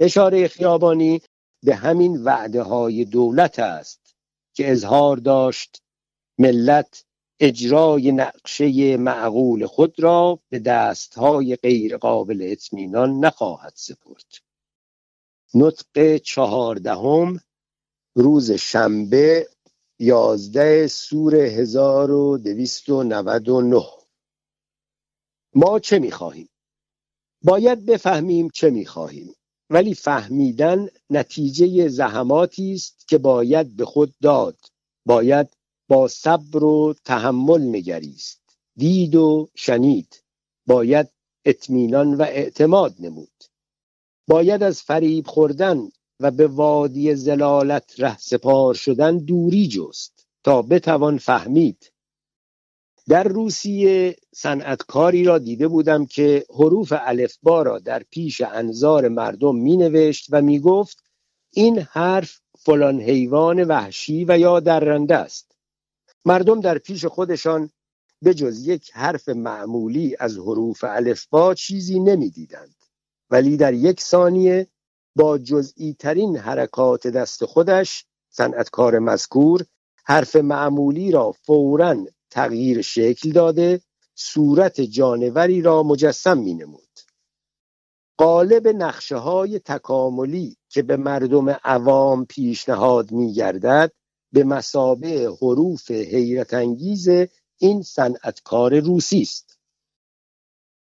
اشاره 0.00 0.48
خیابانی 0.48 1.22
به 1.62 1.74
همین 1.74 2.24
وعده 2.24 2.62
های 2.62 3.04
دولت 3.04 3.58
است 3.58 4.14
که 4.54 4.72
اظهار 4.72 5.16
داشت 5.16 5.82
ملت 6.38 7.04
اجرای 7.40 8.12
نقشه 8.12 8.96
معقول 8.96 9.66
خود 9.66 10.02
را 10.02 10.40
به 10.48 10.58
دستهای 10.58 11.56
غیر 11.56 11.96
قابل 11.96 12.38
اطمینان 12.42 13.24
نخواهد 13.24 13.72
سپرد. 13.76 14.26
نطق 15.54 16.16
چهاردهم 16.16 17.40
روز 18.14 18.52
شنبه 18.52 19.48
یازده 19.98 20.86
سور 20.86 21.34
1299 21.34 23.84
ما 25.54 25.78
چه 25.78 25.98
می‌خواهیم؟ 25.98 26.48
باید 27.42 27.86
بفهمیم 27.86 28.48
چه 28.48 28.70
می‌خواهیم. 28.70 29.34
ولی 29.70 29.94
فهمیدن 29.94 30.88
نتیجه 31.10 31.88
زحماتی 31.88 32.72
است 32.72 33.08
که 33.08 33.18
باید 33.18 33.76
به 33.76 33.84
خود 33.84 34.14
داد. 34.22 34.56
باید 35.06 35.46
با 35.88 36.08
صبر 36.08 36.64
و 36.64 36.94
تحمل 37.04 37.62
نگریست. 37.62 38.40
دید 38.76 39.14
و 39.14 39.48
شنید. 39.54 40.22
باید 40.66 41.08
اطمینان 41.44 42.14
و 42.14 42.22
اعتماد 42.22 42.94
نمود. 43.00 43.44
باید 44.28 44.62
از 44.62 44.82
فریب 44.82 45.26
خوردن 45.26 45.88
و 46.20 46.30
به 46.30 46.46
وادی 46.46 47.14
زلالت 47.14 48.00
ره 48.00 48.18
سپار 48.18 48.74
شدن 48.74 49.18
دوری 49.18 49.68
جست 49.68 50.26
تا 50.44 50.62
بتوان 50.62 51.18
فهمید 51.18 51.92
در 53.08 53.24
روسیه 53.24 54.16
صنعتکاری 54.34 55.24
را 55.24 55.38
دیده 55.38 55.68
بودم 55.68 56.06
که 56.06 56.44
حروف 56.50 56.92
الفبا 56.96 57.62
را 57.62 57.78
در 57.78 58.02
پیش 58.10 58.40
انظار 58.40 59.08
مردم 59.08 59.56
می 59.56 59.76
نوشت 59.76 60.26
و 60.30 60.42
می 60.42 60.58
گفت 60.60 61.04
این 61.52 61.78
حرف 61.78 62.40
فلان 62.58 63.00
حیوان 63.00 63.64
وحشی 63.64 64.24
و 64.28 64.38
یا 64.38 64.60
درنده 64.60 65.16
است. 65.16 65.52
مردم 66.24 66.60
در 66.60 66.78
پیش 66.78 67.04
خودشان 67.04 67.70
به 68.22 68.34
جز 68.34 68.66
یک 68.66 68.90
حرف 68.94 69.28
معمولی 69.28 70.16
از 70.20 70.38
حروف 70.38 70.84
الفبا 70.84 71.54
چیزی 71.54 72.00
نمی‌دیدند. 72.00 72.74
ولی 73.30 73.56
در 73.56 73.74
یک 73.74 74.00
ثانیه 74.00 74.66
با 75.16 75.38
جزئی 75.38 75.96
ترین 75.98 76.36
حرکات 76.36 77.06
دست 77.06 77.44
خودش 77.44 78.04
صنعتکار 78.30 78.98
مذکور 78.98 79.64
حرف 80.04 80.36
معمولی 80.36 81.10
را 81.10 81.32
فورا 81.32 81.96
تغییر 82.30 82.82
شکل 82.82 83.32
داده 83.32 83.80
صورت 84.14 84.80
جانوری 84.80 85.62
را 85.62 85.82
مجسم 85.82 86.38
می 86.38 86.54
نمود. 86.54 86.88
قالب 88.18 88.68
نقشه 88.68 89.16
های 89.16 89.58
تکاملی 89.58 90.56
که 90.68 90.82
به 90.82 90.96
مردم 90.96 91.48
عوام 91.48 92.24
پیشنهاد 92.26 93.12
می 93.12 93.32
گردد 93.32 93.92
به 94.32 94.44
مسابه 94.44 95.36
حروف 95.42 95.90
حیرت 95.90 96.54
انگیز 96.54 97.08
این 97.58 97.82
صنعتکار 97.82 98.80
روسی 98.80 99.20
است 99.20 99.58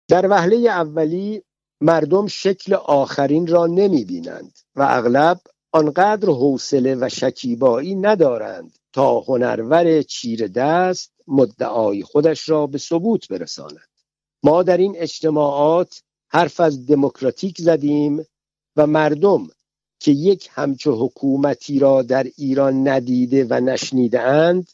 در 0.08 0.30
وهله 0.30 0.56
اولی 0.56 1.44
مردم 1.82 2.28
شکل 2.28 2.74
آخرین 2.74 3.48
را 3.48 3.68
نمی 3.68 4.06
بینند 4.06 4.60
و 4.76 4.88
اغلب 4.90 5.40
آنقدر 5.72 6.30
حوصله 6.30 6.96
و 6.96 7.10
شکیبایی 7.10 7.96
ندارند 7.96 8.78
تا 8.94 9.20
هنرور 9.20 10.02
چیر 10.02 10.48
دست 10.48 11.15
مدعای 11.28 12.04
خودش 12.04 12.50
را 12.50 12.68
به 12.68 12.78
ثبوت 12.78 13.28
برساند. 13.28 13.90
ما 14.44 14.64
در 14.64 14.78
این 14.78 14.96
اجتماعات 14.98 16.02
حرف 16.30 16.60
از 16.60 16.86
دموکراتیک 16.86 17.62
زدیم 17.62 18.26
و 18.76 18.88
مردم 18.88 19.48
که 20.00 20.12
یک 20.12 20.50
همچو 20.52 21.06
حکومتی 21.06 21.80
را 21.80 22.02
در 22.02 22.24
ایران 22.38 22.88
ندیده 22.88 23.48
و 23.50 23.54
نشنیده 23.60 24.22
اند 24.22 24.72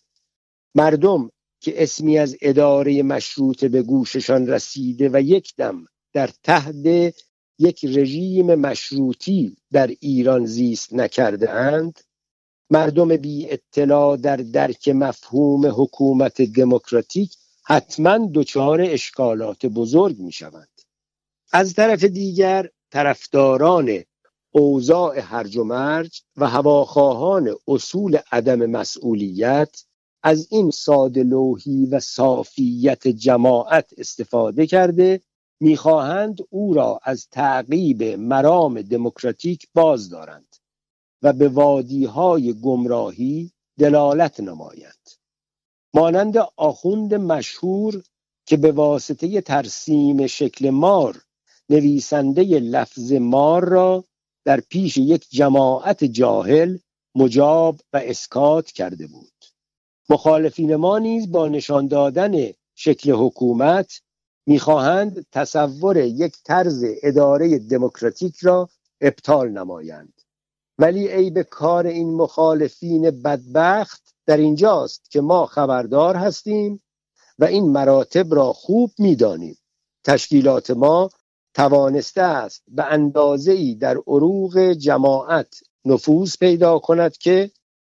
مردم 0.76 1.30
که 1.60 1.84
اسمی 1.84 2.18
از 2.18 2.38
اداره 2.42 3.04
مشروط 3.04 3.66
به 3.66 3.82
گوششان 3.82 4.48
رسیده 4.48 5.10
و 5.14 5.22
یک 5.22 5.56
دم 5.58 5.86
در 6.14 6.30
تحت 6.44 7.16
یک 7.60 7.86
رژیم 7.86 8.56
مشروطی 8.56 9.58
در 9.72 9.88
ایران 10.00 10.46
زیست 10.46 10.94
نکرده 10.94 11.52
اند 11.52 12.00
مردم 12.72 13.18
بی 13.18 13.50
اطلاع 13.50 14.18
در 14.18 14.38
درک 14.38 14.90
مفهوم 14.90 15.82
حکومت 15.82 16.42
دموکراتیک 16.42 17.36
حتما 17.64 18.30
دچار 18.34 18.82
اشکالات 18.82 19.66
بزرگ 19.66 20.20
می 20.20 20.32
شوند. 20.32 20.82
از 21.54 21.74
طرف 21.74 22.04
دیگر 22.04 22.70
طرفداران 22.92 24.04
اوضاع 24.52 25.20
هرج 25.20 25.58
و 25.58 25.64
مرج 25.64 26.22
و 26.38 26.50
هواخواهان 26.50 27.56
اصول 27.68 28.18
عدم 28.32 28.66
مسئولیت 28.66 29.84
از 30.24 30.48
این 30.52 30.72
ساده 30.72 31.24
لوحی 31.24 31.86
و 31.86 32.00
صافیت 32.00 33.08
جماعت 33.08 33.90
استفاده 33.98 34.68
کرده 34.68 35.22
می‌خواهند 35.60 36.38
او 36.50 36.74
را 36.74 37.00
از 37.04 37.28
تعقیب 37.32 38.04
مرام 38.04 38.82
دموکراتیک 38.82 39.68
باز 39.74 40.10
دارند 40.10 40.51
و 41.22 41.34
به 41.34 41.50
وادیهای 41.50 42.54
گمراهی 42.54 43.52
دلالت 43.80 44.40
نمایند. 44.40 45.10
مانند 45.94 46.38
آخوند 46.58 47.14
مشهور 47.14 48.04
که 48.46 48.58
به 48.58 48.72
واسطه 48.72 49.42
ترسیم 49.42 50.28
شکل 50.28 50.70
مار 50.70 51.22
نویسنده 51.70 52.44
لفظ 52.44 53.12
مار 53.12 53.70
را 53.70 54.04
در 54.46 54.60
پیش 54.60 54.98
یک 54.98 55.30
جماعت 55.30 56.04
جاهل 56.04 56.78
مجاب 57.16 57.80
و 57.94 57.98
اسکات 57.98 58.72
کرده 58.72 59.08
بود. 59.08 59.46
مخالفین 60.10 60.76
ما 60.76 61.00
نیز 61.00 61.32
با 61.32 61.48
نشان 61.48 61.88
دادن 61.88 62.52
شکل 62.76 63.12
حکومت 63.12 64.02
می‌خواهند 64.48 65.26
تصور 65.32 65.98
یک 65.98 66.36
طرز 66.44 66.86
اداره 67.04 67.60
دموکراتیک 67.60 68.38
را 68.38 68.70
ابطال 69.02 69.50
نمایند. 69.50 70.22
ولی 70.82 71.08
عیب 71.08 71.42
کار 71.42 71.88
این 71.88 72.14
مخالفین 72.14 73.12
بدبخت 73.12 74.16
در 74.26 74.38
اینجاست 74.38 75.12
که 75.12 75.22
ما 75.22 75.46
خبردار 75.46 76.16
هستیم 76.16 76.84
و 77.40 77.46
این 77.46 77.70
مراتب 77.72 78.34
را 78.34 78.54
خوب 78.54 78.92
می‌دانیم. 79.00 79.58
تشکیلات 80.04 80.72
ما 80.72 81.10
توانسته 81.54 82.22
است 82.22 82.64
به 82.68 82.84
اندازه 82.84 83.52
ای 83.52 83.76
در 83.76 83.98
عروق 84.08 84.60
جماعت 84.60 85.56
نفوذ 85.86 86.36
پیدا 86.40 86.80
کند 86.80 87.18
که 87.18 87.52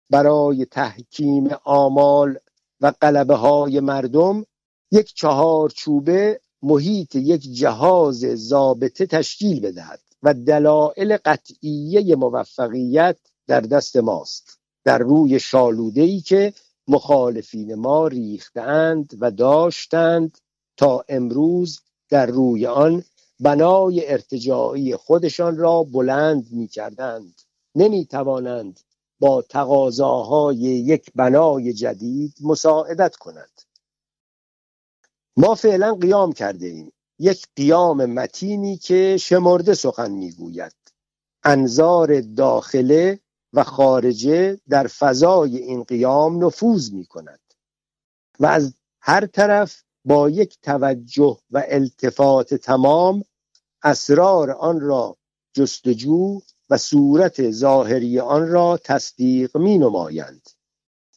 برای 0.09 0.65
تحکیم 0.65 1.49
آمال 1.63 2.37
و 2.81 2.93
قلبه 3.01 3.35
های 3.35 3.79
مردم 3.79 4.45
یک 4.91 5.13
چهار 5.13 5.69
چوبه 5.69 6.41
محیط 6.61 7.15
یک 7.15 7.41
جهاز 7.41 8.19
ضابطه 8.19 9.05
تشکیل 9.05 9.59
بدهد. 9.59 10.06
و 10.27 10.33
دلایل 10.33 11.17
قطعیه 11.25 12.15
موفقیت 12.15 13.17
در 13.47 13.61
دست 13.61 13.97
ماست 13.97 14.59
در 14.83 14.97
روی 14.97 15.39
شالوده 15.39 16.01
ای 16.01 16.21
که 16.21 16.53
مخالفین 16.87 17.75
ما 17.75 18.07
ریختند 18.07 19.17
و 19.19 19.31
داشتند 19.31 20.37
تا 20.77 21.05
امروز 21.09 21.79
در 22.09 22.25
روی 22.25 22.67
آن 22.67 23.03
بنای 23.39 24.11
ارتجاعی 24.11 24.95
خودشان 24.95 25.57
را 25.57 25.83
بلند 25.83 26.51
می 26.51 26.67
کردند 26.67 27.41
نمی 27.75 28.05
توانند 28.05 28.79
با 29.19 29.41
تقاضاهای 29.41 30.57
یک 30.57 31.11
بنای 31.15 31.73
جدید 31.73 32.33
مساعدت 32.43 33.15
کنند. 33.15 33.61
ما 35.37 35.55
فعلا 35.55 35.95
قیام 35.95 36.31
کرده 36.31 36.65
ایم. 36.65 36.91
یک 37.19 37.47
قیام 37.55 38.05
متینی 38.05 38.77
که 38.77 39.17
شمرده 39.19 39.73
سخن 39.73 40.11
می‌گوید. 40.11 40.75
انظار 41.43 42.21
داخله 42.21 43.19
و 43.53 43.63
خارجه 43.63 44.59
در 44.69 44.87
فضای 44.87 45.57
این 45.57 45.83
قیام 45.83 46.45
نفوذ 46.45 46.91
می 46.91 47.05
کند 47.05 47.39
و 48.39 48.45
از 48.45 48.73
هر 49.01 49.25
طرف 49.25 49.83
با 50.05 50.29
یک 50.29 50.57
توجه 50.61 51.37
و 51.51 51.63
التفات 51.67 52.53
تمام 52.53 53.23
اسرار 53.83 54.51
آن 54.51 54.79
را 54.79 55.17
جستجو 55.53 56.41
و 56.69 56.77
صورت 56.77 57.51
ظاهری 57.51 58.19
آن 58.19 58.47
را 58.47 58.79
تصدیق 58.83 59.57
می 59.57 59.77
نمایند 59.77 60.49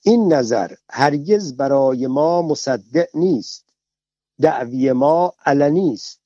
این 0.03 0.33
نظر 0.33 0.75
هرگز 0.91 1.57
برای 1.57 2.07
ما 2.07 2.43
مصدق 2.43 3.09
نیست. 3.15 3.70
دعوی 4.41 4.93
ما 4.93 5.35
علنی 5.47 5.93
است 5.93 6.21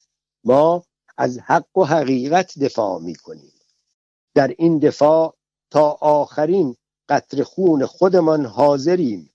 ما 0.44 0.84
از 1.16 1.38
حق 1.38 1.78
و 1.78 1.84
حقیقت 1.84 2.58
دفاع 2.58 3.00
می 3.00 3.14
کنیم 3.14 3.52
در 4.34 4.54
این 4.58 4.78
دفاع 4.78 5.34
تا 5.70 5.90
آخرین 5.90 6.76
قطر 7.08 7.42
خون 7.42 7.86
خودمان 7.86 8.46
حاضریم. 8.46 9.30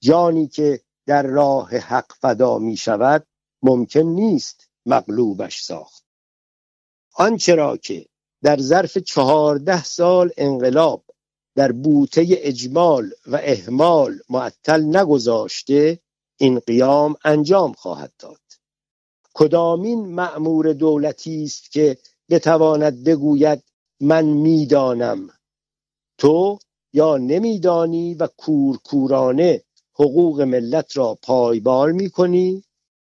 جانی 0.00 0.48
که 0.48 0.80
در 1.06 1.22
راه 1.22 1.70
حق 1.70 2.12
فدا 2.20 2.58
می 2.58 2.76
شود 2.76 3.26
ممکن 3.62 4.00
نیست 4.00 4.70
مغلوبش 4.86 5.62
ساخت. 5.62 6.04
آنچه 7.14 7.54
را 7.54 7.76
که 7.76 8.06
در 8.42 8.60
ظرف 8.60 8.98
چهارده 8.98 9.84
سال 9.84 10.30
انقلاب 10.36 11.04
در 11.54 11.72
بوته 11.72 12.26
اجمال 12.28 13.10
و 13.26 13.40
اهمال 13.42 14.18
معطل 14.28 14.96
نگذاشته 14.96 16.00
این 16.38 16.58
قیام 16.58 17.16
انجام 17.24 17.72
خواهد 17.72 18.12
داد. 18.18 18.40
کدامین 19.34 20.06
معمور 20.06 20.72
دولتی 20.72 21.44
است 21.44 21.70
که 21.72 21.98
بتواند 22.30 23.04
بگوید 23.04 23.64
من 24.00 24.24
می‌دانم؟ 24.24 25.30
تو 26.18 26.58
یا 26.92 27.16
نمیدانی 27.16 28.14
و 28.14 28.26
کورکورانه 28.26 29.64
حقوق 29.94 30.40
ملت 30.40 30.96
را 30.96 31.18
پایبال 31.22 31.92
می‌کنی 31.92 32.64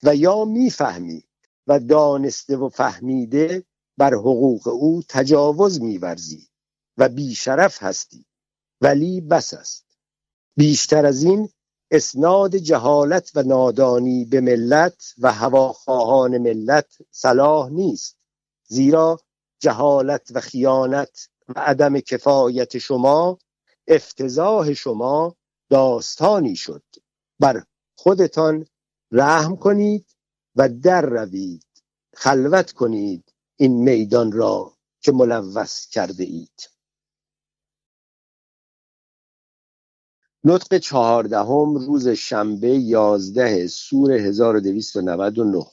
و 0.04 0.16
یا 0.16 0.46
می‌فهمی 0.46 1.24
و 1.68 1.80
دانسته 1.80 2.58
و 2.58 2.70
فهمیده 2.70 3.64
بر 3.98 4.14
حقوق 4.14 4.68
او 4.68 5.04
تجاوز 5.10 5.82
میورزی 5.82 6.48
و 6.98 7.10
بیشرف 7.10 7.84
هستی 7.84 8.26
ولی 8.82 9.22
بس 9.22 9.54
است. 9.54 9.86
بیشتر 10.58 11.06
از 11.06 11.24
این 11.24 11.50
اسناد 11.92 12.56
جهالت 12.56 13.32
و 13.36 13.44
نادانی 13.44 14.26
به 14.26 14.42
ملت 14.42 15.14
و 15.18 15.34
هواخواهان 15.34 16.38
ملت 16.38 16.98
صلاح 17.12 17.70
نیست 17.70 18.18
زیرا 18.68 19.20
جهالت 19.60 20.30
و 20.32 20.40
خیانت 20.40 21.30
و 21.48 21.60
عدم 21.60 22.00
کفایت 22.00 22.78
شما 22.78 23.40
افتضاح 23.88 24.74
شما 24.74 25.36
داستانی 25.70 26.56
شد. 26.56 26.84
بر 27.40 27.64
خودتان 27.96 28.66
رحم 29.12 29.56
کنید 29.56 30.16
و 30.56 30.70
در 30.70 31.02
روید 31.02 31.66
خلوت 32.16 32.72
کنید 32.72 33.34
این 33.56 33.84
میدان 33.84 34.32
را 34.32 34.74
که 35.02 35.12
ملوث 35.12 35.88
کرده 35.88 36.24
اید. 36.24 36.70
نطق 40.44 40.78
چهاردهم 40.78 41.76
روز 41.76 42.08
شنبه 42.08 42.70
یازده 42.70 43.68
سور 43.68 44.12
1299 44.12 45.66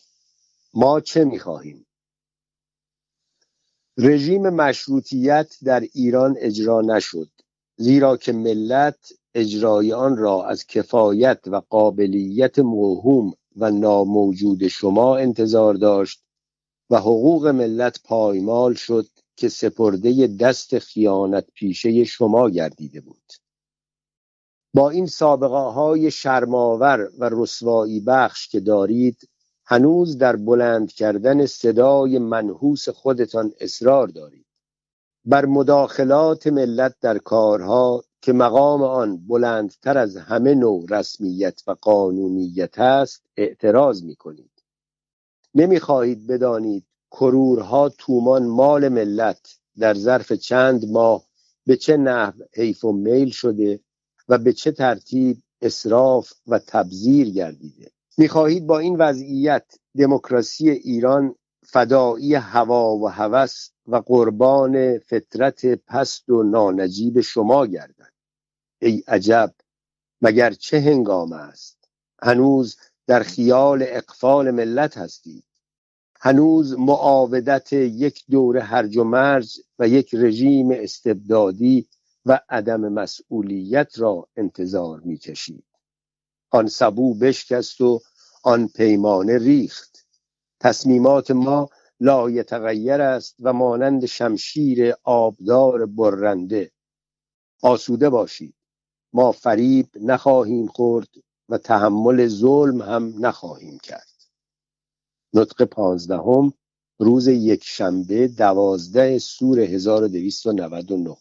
ما 0.74 1.00
چه 1.00 1.24
می‌خواهیم؟ 1.24 1.86
رژیم 3.98 4.48
مشروطیت 4.48 5.56
در 5.64 5.80
ایران 5.80 6.36
اجرا 6.38 6.80
نشد 6.80 7.30
زیرا 7.76 8.16
که 8.16 8.32
ملت 8.32 9.12
اجرای 9.34 9.92
آن 9.92 10.16
را 10.16 10.46
از 10.46 10.66
کفایت 10.66 11.40
و 11.46 11.62
قابلیت 11.70 12.58
موهوم 12.58 13.32
و 13.56 13.70
ناموجود 13.70 14.68
شما 14.68 15.16
انتظار 15.16 15.74
داشت 15.74 16.22
و 16.90 16.98
حقوق 16.98 17.46
ملت 17.46 18.00
پایمال 18.04 18.74
شد 18.74 19.06
که 19.36 19.48
سپرده 19.48 20.26
دست 20.26 20.78
خیانت 20.78 21.46
پیشه 21.54 22.04
شما 22.04 22.50
گردیده 22.50 23.00
بود. 23.00 23.45
با 24.76 24.90
این 24.90 25.06
سابقه 25.06 25.56
های 25.56 26.10
شرماور 26.10 27.10
و 27.18 27.30
رسوایی 27.32 28.00
بخش 28.00 28.48
که 28.48 28.60
دارید 28.60 29.28
هنوز 29.64 30.18
در 30.18 30.36
بلند 30.36 30.92
کردن 30.92 31.46
صدای 31.46 32.18
منحوس 32.18 32.88
خودتان 32.88 33.52
اصرار 33.60 34.08
دارید. 34.08 34.46
بر 35.24 35.44
مداخلات 35.46 36.46
ملت 36.46 36.94
در 37.00 37.18
کارها 37.18 38.04
که 38.20 38.32
مقام 38.32 38.82
آن 38.82 39.26
بلندتر 39.26 39.98
از 39.98 40.16
همه 40.16 40.54
نوع 40.54 40.86
رسمیت 40.90 41.62
و 41.66 41.76
قانونیت 41.80 42.78
است 42.78 43.22
اعتراض 43.36 44.02
می 44.02 44.16
کنید 44.16 44.62
نمی 45.54 45.80
خواهید 45.80 46.26
بدانید 46.26 46.84
کرورها 47.10 47.88
تومان 47.88 48.46
مال 48.46 48.88
ملت 48.88 49.58
در 49.78 49.94
ظرف 49.94 50.32
چند 50.32 50.90
ماه 50.90 51.24
به 51.66 51.76
چه 51.76 51.96
نحو 51.96 52.42
حیف 52.54 52.84
و 52.84 52.92
میل 52.92 53.30
شده 53.30 53.80
و 54.28 54.38
به 54.38 54.52
چه 54.52 54.72
ترتیب 54.72 55.42
اصراف 55.62 56.32
و 56.46 56.58
تبذیر 56.58 57.30
گردیده. 57.30 57.90
می‌خواهید 58.18 58.66
با 58.66 58.78
این 58.78 58.96
وضعیت 58.96 59.78
دموکراسی 59.98 60.70
ایران 60.70 61.34
فدایی 61.66 62.34
هوا 62.34 62.96
و 62.96 63.08
هوس 63.08 63.70
و 63.86 63.96
قربان 63.96 64.98
فطرت 64.98 65.66
پست 65.66 66.28
و 66.30 66.42
نانجیب 66.42 67.20
شما 67.20 67.66
گردد. 67.66 68.12
ای 68.78 69.02
عجب 69.08 69.54
مگر 70.22 70.52
چه 70.52 70.80
هنگام 70.80 71.32
است؟ 71.32 71.88
هنوز 72.22 72.76
در 73.06 73.22
خیال 73.22 73.84
اقفال 73.88 74.50
ملت 74.50 74.98
هستید. 74.98 75.44
هنوز 76.20 76.78
معاودت 76.78 77.72
یک 77.72 78.24
دور 78.30 78.58
هرج 78.58 78.96
و 78.96 79.04
مرج 79.04 79.60
و 79.78 79.88
یک 79.88 80.14
رژیم 80.14 80.70
استبدادی 80.70 81.88
و 82.26 82.40
عدم 82.48 82.80
مسئولیت 82.88 83.98
را 83.98 84.28
انتظار 84.36 85.00
می‌کشید. 85.00 85.64
آن 86.50 86.68
سبو 86.68 87.14
بشکست 87.14 87.80
و 87.80 88.00
آن 88.44 88.68
پیمانه 88.68 89.38
ریخت. 89.38 90.06
تصمیمات 90.60 91.30
ما 91.30 91.68
لایتغیر 92.00 93.00
است 93.02 93.36
و 93.40 93.52
مانند 93.52 94.06
شمشیر 94.06 94.94
آبدار 95.04 95.86
برنده. 95.86 96.72
آسوده 97.62 98.10
باشید. 98.10 98.54
ما 99.12 99.32
فریب 99.32 99.88
نخواهیم 100.00 100.66
خورد 100.66 101.08
و 101.48 101.58
تحمل 101.58 102.28
ظلم 102.28 102.82
هم 102.82 103.26
نخواهیم 103.26 103.78
کرد. 103.78 104.08
نطق 105.34 105.64
پانزدهم 105.64 106.52
روز 106.98 107.28
یک 107.28 107.64
شنبه 107.64 108.28
دوازده 108.28 109.18
سور 109.18 109.60
1299 109.60 111.16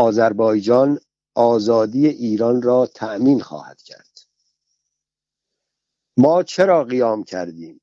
آذربایجان 0.00 0.98
آزادی 1.34 2.06
ایران 2.08 2.62
را 2.62 2.86
تأمین 2.86 3.40
خواهد 3.40 3.82
کرد. 3.82 4.18
ما 6.16 6.42
چرا 6.42 6.84
قیام 6.84 7.24
کردیم؟ 7.24 7.80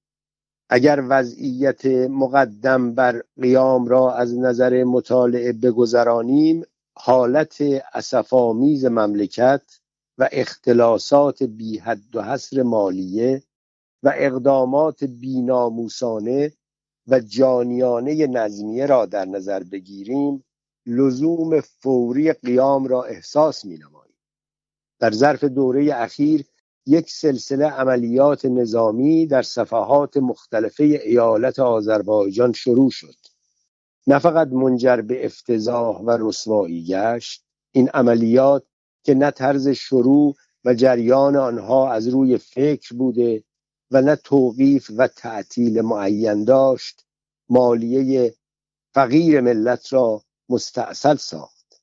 اگر 0.70 1.04
وضعیت 1.10 1.86
مقدم 1.86 2.94
بر 2.94 3.24
قیام 3.42 3.88
را 3.88 4.14
از 4.14 4.38
نظر 4.38 4.84
مطالعه 4.84 5.54
بگذرانیم 5.54 6.64
حالت 6.98 7.58
اسفامیز 7.94 8.86
مملکت 8.86 9.80
و 10.18 10.30
اختلاسات 10.32 11.44
بی 11.44 11.78
حد 11.78 12.16
و 12.16 12.22
حصر 12.24 12.62
مالیه 12.64 13.44
و 14.04 14.14
اقدامات 14.16 15.04
بیناموسانه 15.04 16.54
و 17.08 17.20
جانیانه 17.20 18.28
نظمیه 18.28 18.86
را 18.86 19.06
در 19.06 19.26
نظر 19.26 19.64
بگیریم 19.64 20.44
لزوم 20.88 21.62
فوری 21.62 22.34
قیام 22.34 22.88
را 22.88 23.04
احساس 23.04 23.66
می 23.66 23.78
نماییم. 23.78 24.18
در 25.00 25.12
ظرف 25.12 25.44
دوره 25.44 25.96
اخیر 25.96 26.46
یک 26.86 27.12
سلسله 27.12 27.66
عملیات 27.66 28.46
نظامی 28.46 29.28
در 29.28 29.42
صفحات 29.42 30.18
مختلفه 30.18 30.84
ایالت 30.84 31.60
آذربایجان 31.60 32.54
شروع 32.54 32.90
شد 32.90 33.16
نه 34.08 34.20
فقط 34.20 34.48
منجر 34.48 35.02
به 35.02 35.26
افتضاح 35.26 35.98
و 35.98 36.18
رسوایی 36.20 36.86
گشت 36.86 37.44
این 37.72 37.90
عملیات 37.90 38.64
که 39.04 39.14
نه 39.14 39.32
طرز 39.32 39.68
شروع 39.68 40.36
و 40.66 40.74
جریان 40.74 41.36
آنها 41.36 41.92
از 41.92 42.08
روی 42.08 42.38
فکر 42.38 42.96
بوده 42.96 43.44
و 43.92 44.02
نه 44.02 44.16
توقیف 44.16 44.92
و 44.98 45.08
تعطیل 45.08 45.82
معین 45.82 46.44
داشت 46.44 47.06
مالیه 47.50 48.34
فقیر 48.94 49.42
ملت 49.42 49.94
را 49.94 50.22
مستاصل 50.50 51.16
ساخت. 51.16 51.82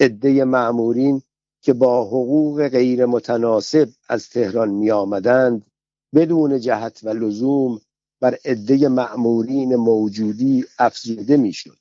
عده 0.00 0.44
معمورین 0.44 1.22
که 1.62 1.72
با 1.72 2.04
حقوق 2.04 2.68
غیر 2.68 3.06
متناسب 3.06 3.88
از 4.08 4.28
تهران 4.28 4.68
می 4.68 4.90
آمدند 4.90 5.66
بدون 6.14 6.60
جهت 6.60 7.00
و 7.02 7.08
لزوم 7.08 7.80
بر 8.20 8.38
عده 8.44 8.88
معمورین 8.88 9.76
موجودی 9.76 10.64
افزوده 10.78 11.36
می‌شد. 11.36 11.78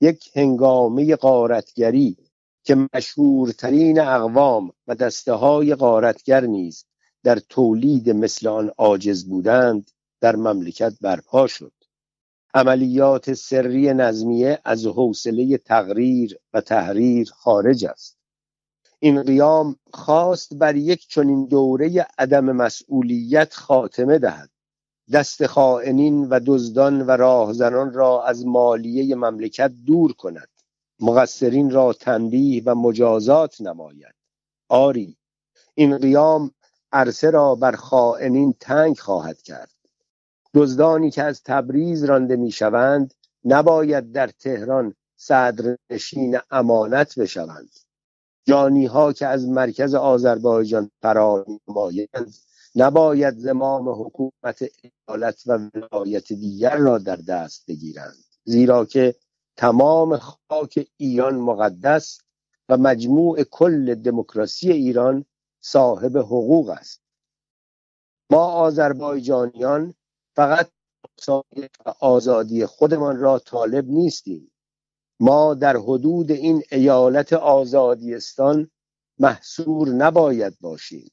یک 0.00 0.30
هنگامه 0.36 1.16
قارتگری 1.16 2.16
که 2.64 2.88
مشهورترین 2.94 4.00
اقوام 4.00 4.72
و 4.86 4.94
دسته 4.94 5.32
های 5.32 5.74
قارتگر 5.74 6.46
نیز 6.46 6.84
در 7.22 7.38
تولید 7.48 8.10
مثل 8.10 8.48
آن 8.48 8.70
عاجز 8.78 9.24
بودند 9.24 9.90
در 10.20 10.36
مملکت 10.36 10.92
برپا 11.00 11.46
شد. 11.46 11.72
عملیات 12.56 13.34
سری 13.34 13.94
نظمیه 13.94 14.60
از 14.64 14.86
حوصله 14.86 15.58
تقریر 15.58 16.38
و 16.52 16.60
تحریر 16.60 17.30
خارج 17.36 17.84
است. 17.84 18.18
این 18.98 19.22
قیام 19.22 19.76
خواست 19.92 20.54
بر 20.54 20.76
یک 20.76 21.08
چنین 21.08 21.46
دوره 21.46 22.06
عدم 22.18 22.44
مسئولیت 22.44 23.54
خاتمه 23.54 24.18
دهد. 24.18 24.50
دست 25.12 25.46
خائنین 25.46 26.24
و 26.24 26.40
دزدان 26.46 27.06
و 27.06 27.10
راهزنان 27.10 27.92
را 27.92 28.24
از 28.24 28.46
مالیه 28.46 29.14
مملکت 29.14 29.72
دور 29.86 30.12
کند. 30.12 30.48
مقصرین 31.00 31.70
را 31.70 31.92
تنبیه 31.92 32.62
و 32.66 32.74
مجازات 32.74 33.60
نماید. 33.60 34.14
آری 34.68 35.16
این 35.74 35.98
قیام 35.98 36.50
عرصه 36.92 37.30
را 37.30 37.54
بر 37.54 37.72
خائنین 37.72 38.54
تنگ 38.60 38.98
خواهد 38.98 39.42
کرد. 39.42 39.73
دزدانی 40.54 41.10
که 41.10 41.22
از 41.22 41.42
تبریز 41.42 42.04
رانده 42.04 42.36
می‌شوند 42.36 43.14
نباید 43.44 44.12
در 44.12 44.26
تهران 44.26 44.94
صدرنشین 45.16 46.38
امانت 46.50 47.18
بشوند. 47.18 47.70
جانی 48.46 48.86
ها 48.86 49.12
که 49.12 49.26
از 49.26 49.48
مرکز 49.48 49.94
آذربایجان 49.94 50.90
فرار 51.02 51.46
نمایند 51.68 52.34
نباید 52.76 53.38
زمام 53.38 53.88
حکومت 53.88 54.64
ایالت 55.08 55.42
و 55.46 55.58
ولایت 55.74 56.32
دیگر 56.32 56.76
را 56.76 56.98
در 56.98 57.16
دست 57.16 57.66
بگیرند. 57.68 58.24
زیرا 58.44 58.84
که 58.84 59.14
تمام 59.56 60.16
خاک 60.16 60.88
ایران 60.96 61.34
مقدس 61.34 62.18
و 62.68 62.76
مجموع 62.76 63.42
کل 63.42 63.94
دموکراسی 63.94 64.72
ایران 64.72 65.24
صاحب 65.60 66.16
حقوق 66.16 66.68
است. 66.68 67.00
ما 68.30 68.46
آذربایجانیان 68.46 69.94
فقط 70.36 70.70
آزادی 72.00 72.66
خودمان 72.66 73.18
را 73.18 73.38
طالب 73.38 73.88
نیستیم. 73.88 74.52
ما 75.20 75.54
در 75.54 75.76
حدود 75.76 76.30
این 76.30 76.62
ایالت 76.70 77.32
آزادیستان 77.32 78.70
محصور 79.18 79.88
نباید 79.88 80.56
باشیم. 80.60 81.10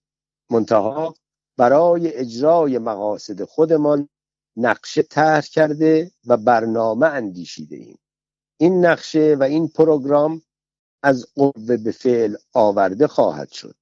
منتها 0.49 1.15
برای 1.57 2.13
اجرای 2.13 2.77
مقاصد 2.77 3.43
خودمان 3.43 4.09
نقشه 4.57 5.01
طرح 5.01 5.41
کرده 5.41 6.11
و 6.25 6.37
برنامه 6.37 7.05
اندیشیده 7.07 7.75
ایم. 7.75 7.99
این 8.57 8.85
نقشه 8.85 9.35
و 9.39 9.43
این 9.43 9.67
پروگرام 9.67 10.41
از 11.03 11.25
قوه 11.35 11.77
به 11.77 11.91
فعل 11.91 12.35
آورده 12.53 13.07
خواهد 13.07 13.49
شد. 13.51 13.75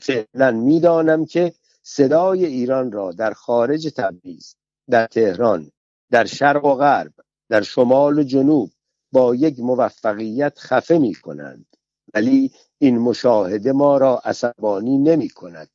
فعلا 0.00 0.50
می‌دانم 0.50 1.24
که 1.24 1.54
صدای 1.82 2.44
ایران 2.44 2.92
را 2.92 3.12
در 3.12 3.32
خارج 3.32 3.88
تبریز 3.96 4.56
در 4.90 5.06
تهران 5.06 5.70
در 6.10 6.24
شرق 6.24 6.64
و 6.64 6.74
غرب 6.74 7.12
در 7.48 7.62
شمال 7.62 8.18
و 8.18 8.22
جنوب 8.22 8.70
با 9.12 9.34
یک 9.34 9.60
موفقیت 9.60 10.58
خفه 10.58 10.98
می 10.98 11.14
کنند 11.14 11.66
ولی 12.14 12.52
این 12.78 12.98
مشاهده 12.98 13.72
ما 13.72 13.98
را 13.98 14.18
عصبانی 14.24 14.98
نمی 14.98 15.28
کند 15.28 15.70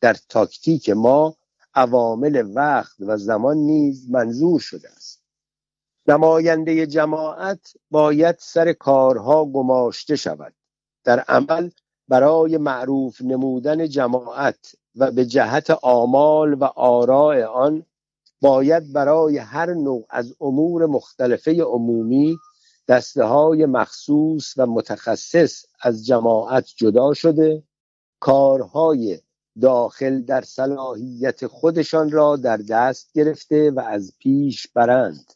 در 0.00 0.16
تاکتیک 0.28 0.90
ما 0.90 1.36
عوامل 1.74 2.50
وقت 2.54 2.96
و 3.00 3.16
زمان 3.16 3.56
نیز 3.56 4.10
منظور 4.10 4.60
شده 4.60 4.90
است. 4.90 5.22
نماینده 6.08 6.86
جماعت 6.86 7.72
باید 7.90 8.36
سر 8.38 8.72
کارها 8.72 9.44
گماشته 9.44 10.16
شود. 10.16 10.54
در 11.04 11.20
عمل 11.20 11.70
برای 12.08 12.56
معروف 12.56 13.20
نمودن 13.22 13.88
جماعت 13.88 14.74
و 14.96 15.10
به 15.10 15.26
جهت 15.26 15.70
آمال 15.70 16.54
و 16.54 16.64
آراء 16.64 17.46
آن 17.46 17.86
باید 18.40 18.92
برای 18.92 19.38
هر 19.38 19.74
نوع 19.74 20.06
از 20.10 20.34
امور 20.40 20.86
مختلفه 20.86 21.62
عمومی 21.62 22.38
دسته 22.88 23.24
های 23.24 23.66
مخصوص 23.66 24.54
و 24.56 24.66
متخصص 24.66 25.64
از 25.80 26.06
جماعت 26.06 26.64
جدا 26.76 27.14
شده 27.14 27.62
کارهای 28.20 29.18
داخل 29.60 30.22
در 30.22 30.40
صلاحیت 30.42 31.46
خودشان 31.46 32.10
را 32.10 32.36
در 32.36 32.56
دست 32.56 33.12
گرفته 33.14 33.70
و 33.70 33.80
از 33.80 34.12
پیش 34.18 34.66
برند. 34.66 35.32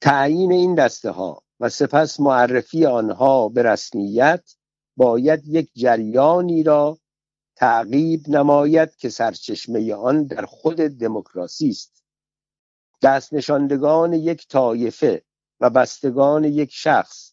تعیین 0.00 0.52
این 0.52 0.74
دسته 0.74 1.10
ها 1.10 1.42
و 1.60 1.68
سپس 1.68 2.20
معرفی 2.20 2.86
آنها 2.86 3.48
به 3.48 3.62
رسمیت 3.62 4.54
باید 4.96 5.46
یک 5.46 5.70
جریانی 5.74 6.62
را 6.62 6.98
تعقیب 7.56 8.28
نماید 8.28 8.96
که 8.96 9.08
سرچشمه 9.08 9.94
آن 9.94 10.24
در 10.24 10.44
خود 10.44 10.76
دموکراسی 10.76 11.68
است. 11.68 12.04
دست 13.02 13.34
نشاندگان 13.34 14.12
یک 14.12 14.48
طایفه 14.48 15.22
و 15.60 15.70
بستگان 15.70 16.44
یک 16.44 16.70
شخص 16.72 17.32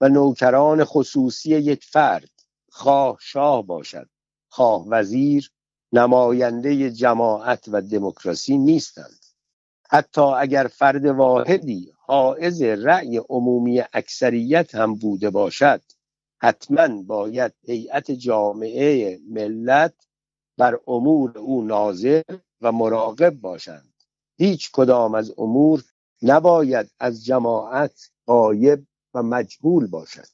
و 0.00 0.08
نوکران 0.08 0.84
خصوصی 0.84 1.50
یک 1.50 1.84
فرد 1.84 2.30
خواه 2.70 3.18
شاه 3.20 3.66
باشد. 3.66 4.08
خواه 4.48 4.88
وزیر 4.88 5.50
نماینده 5.92 6.90
جماعت 6.90 7.64
و 7.68 7.82
دموکراسی 7.82 8.58
نیستند. 8.58 9.20
حتی 9.90 10.20
اگر 10.20 10.70
فرد 10.72 11.06
واحدی 11.06 11.92
حائز 11.98 12.62
رأی 12.62 13.16
عمومی 13.28 13.82
اکثریت 13.92 14.74
هم 14.74 14.94
بوده 14.94 15.30
باشد 15.30 15.82
حتما 16.42 17.02
باید 17.02 17.52
هیئت 17.66 18.10
جامعه 18.10 19.20
ملت 19.28 19.94
بر 20.58 20.80
امور 20.86 21.38
او 21.38 21.62
ناظر 21.62 22.22
و 22.60 22.72
مراقب 22.72 23.34
باشند. 23.34 23.92
هیچ 24.38 24.70
کدام 24.72 25.14
از 25.14 25.32
امور 25.38 25.84
نباید 26.22 26.90
از 26.98 27.24
جماعت 27.24 28.10
قایب 28.26 28.86
و 29.14 29.22
مجهول 29.22 29.86
باشد. 29.86 30.28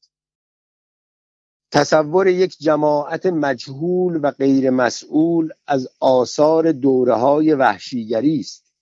تصور 1.73 2.27
یک 2.27 2.59
جماعت 2.59 3.27
مجهول 3.27 4.21
و 4.23 4.31
غیر 4.31 4.71
مسئول 4.71 5.53
از 5.66 5.88
آثار 6.01 6.73
دوره 6.73 7.14
های 7.14 7.55
وحشیگری 7.55 8.40
است. 8.40 8.73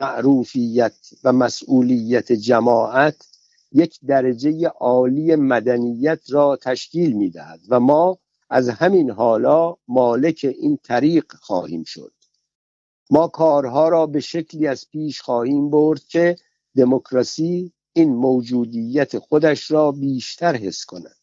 معروفیت 0.00 0.96
و 1.24 1.32
مسئولیت 1.32 2.32
جماعت 2.32 3.35
یک 3.72 3.98
درجه 4.06 4.68
عالی 4.68 5.36
مدنیت 5.36 6.20
را 6.28 6.56
تشکیل 6.56 7.12
می 7.12 7.30
دهد 7.30 7.60
و 7.68 7.80
ما 7.80 8.18
از 8.50 8.68
همین 8.68 9.10
حالا 9.10 9.76
مالک 9.88 10.54
این 10.58 10.78
طریق 10.82 11.32
خواهیم 11.32 11.84
شد. 11.84 12.12
ما 13.10 13.28
کارها 13.28 13.88
را 13.88 14.06
به 14.06 14.20
شکلی 14.20 14.66
از 14.66 14.90
پیش 14.90 15.20
خواهیم 15.20 15.70
برد 15.70 16.04
که 16.04 16.36
دموکراسی 16.76 17.72
این 17.92 18.14
موجودیت 18.14 19.18
خودش 19.18 19.70
را 19.70 19.92
بیشتر 19.92 20.56
حس 20.56 20.84
کند. 20.84 21.16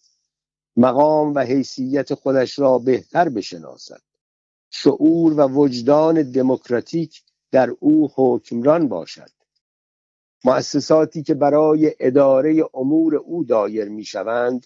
مقام 0.78 1.34
و 1.34 1.40
حیثیت 1.40 2.14
خودش 2.14 2.60
را 2.60 2.80
بهتر 2.80 3.30
بشناسد. 3.30 4.02
شعور 4.70 5.34
و 5.34 5.48
وجدان 5.48 6.32
دموکراتیک 6.32 7.24
در 7.52 7.70
او 7.80 8.12
حکمران 8.16 8.88
باشد. 8.88 9.30
مؤسساتی 10.44 11.24
که 11.24 11.34
برای 11.34 11.96
اداره 12.00 12.64
امور 12.74 13.16
او 13.16 13.44
دایر 13.44 13.90
می 13.90 14.06
شوند 14.06 14.66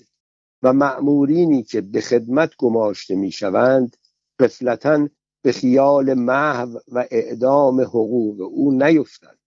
و 0.63 0.73
مأمورینی 0.73 1.63
که 1.63 1.81
به 1.81 2.01
خدمت 2.01 2.55
گماشته 2.57 3.15
می 3.15 3.31
شوند 3.31 3.97
قفلتا 4.39 5.07
به 5.41 5.51
خیال 5.51 6.13
محو 6.13 6.79
و 6.87 7.05
اعدام 7.11 7.81
حقوق 7.81 8.41
او 8.41 8.71
نیفتند. 8.71 9.37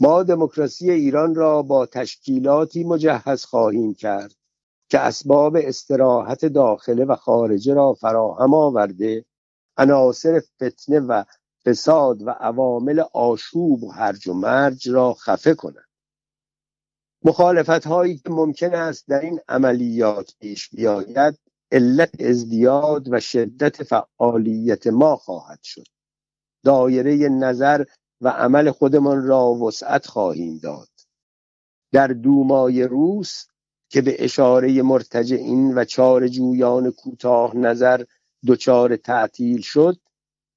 ما 0.00 0.22
دموکراسی 0.22 0.90
ایران 0.90 1.34
را 1.34 1.62
با 1.62 1.86
تشکیلاتی 1.86 2.84
مجهز 2.84 3.44
خواهیم 3.44 3.94
کرد 3.94 4.34
که 4.88 4.98
اسباب 4.98 5.56
استراحت 5.56 6.46
داخله 6.46 7.04
و 7.04 7.16
خارجه 7.16 7.74
را 7.74 7.92
فراهم 7.92 8.54
آورده 8.54 9.24
عناصر 9.76 10.42
فتنه 10.56 11.00
و 11.00 11.24
فساد 11.70 12.22
و 12.22 12.30
عوامل 12.30 13.02
آشوب 13.12 13.84
و 13.84 13.90
هرج 13.90 14.28
و 14.28 14.34
مرج 14.34 14.88
را 14.88 15.14
خفه 15.14 15.54
کنند 15.54 15.90
مخالفت 17.24 17.86
هایی 17.86 18.16
که 18.16 18.30
ممکن 18.30 18.74
است 18.74 19.08
در 19.08 19.20
این 19.20 19.40
عملیات 19.48 20.34
پیش 20.40 20.68
بیاید 20.68 21.38
علت 21.72 22.20
ازدیاد 22.20 23.12
و 23.12 23.20
شدت 23.20 23.82
فعالیت 23.82 24.86
ما 24.86 25.16
خواهد 25.16 25.62
شد. 25.62 25.86
دایره 26.64 27.28
نظر 27.28 27.84
و 28.20 28.28
عمل 28.28 28.70
خودمان 28.70 29.26
را 29.26 29.46
وسعت 29.46 30.06
خواهیم 30.06 30.58
داد. 30.58 30.88
در 31.92 32.06
دومای 32.06 32.82
روس 32.82 33.46
که 33.88 34.02
به 34.02 34.24
اشاره 34.24 34.82
مرتجعین 34.82 35.74
و 35.74 35.84
چار 35.84 36.28
جویان 36.28 36.90
کوتاه 36.90 37.56
نظر 37.56 38.04
دچار 38.46 38.96
تعطیل 38.96 39.60
شد 39.60 39.96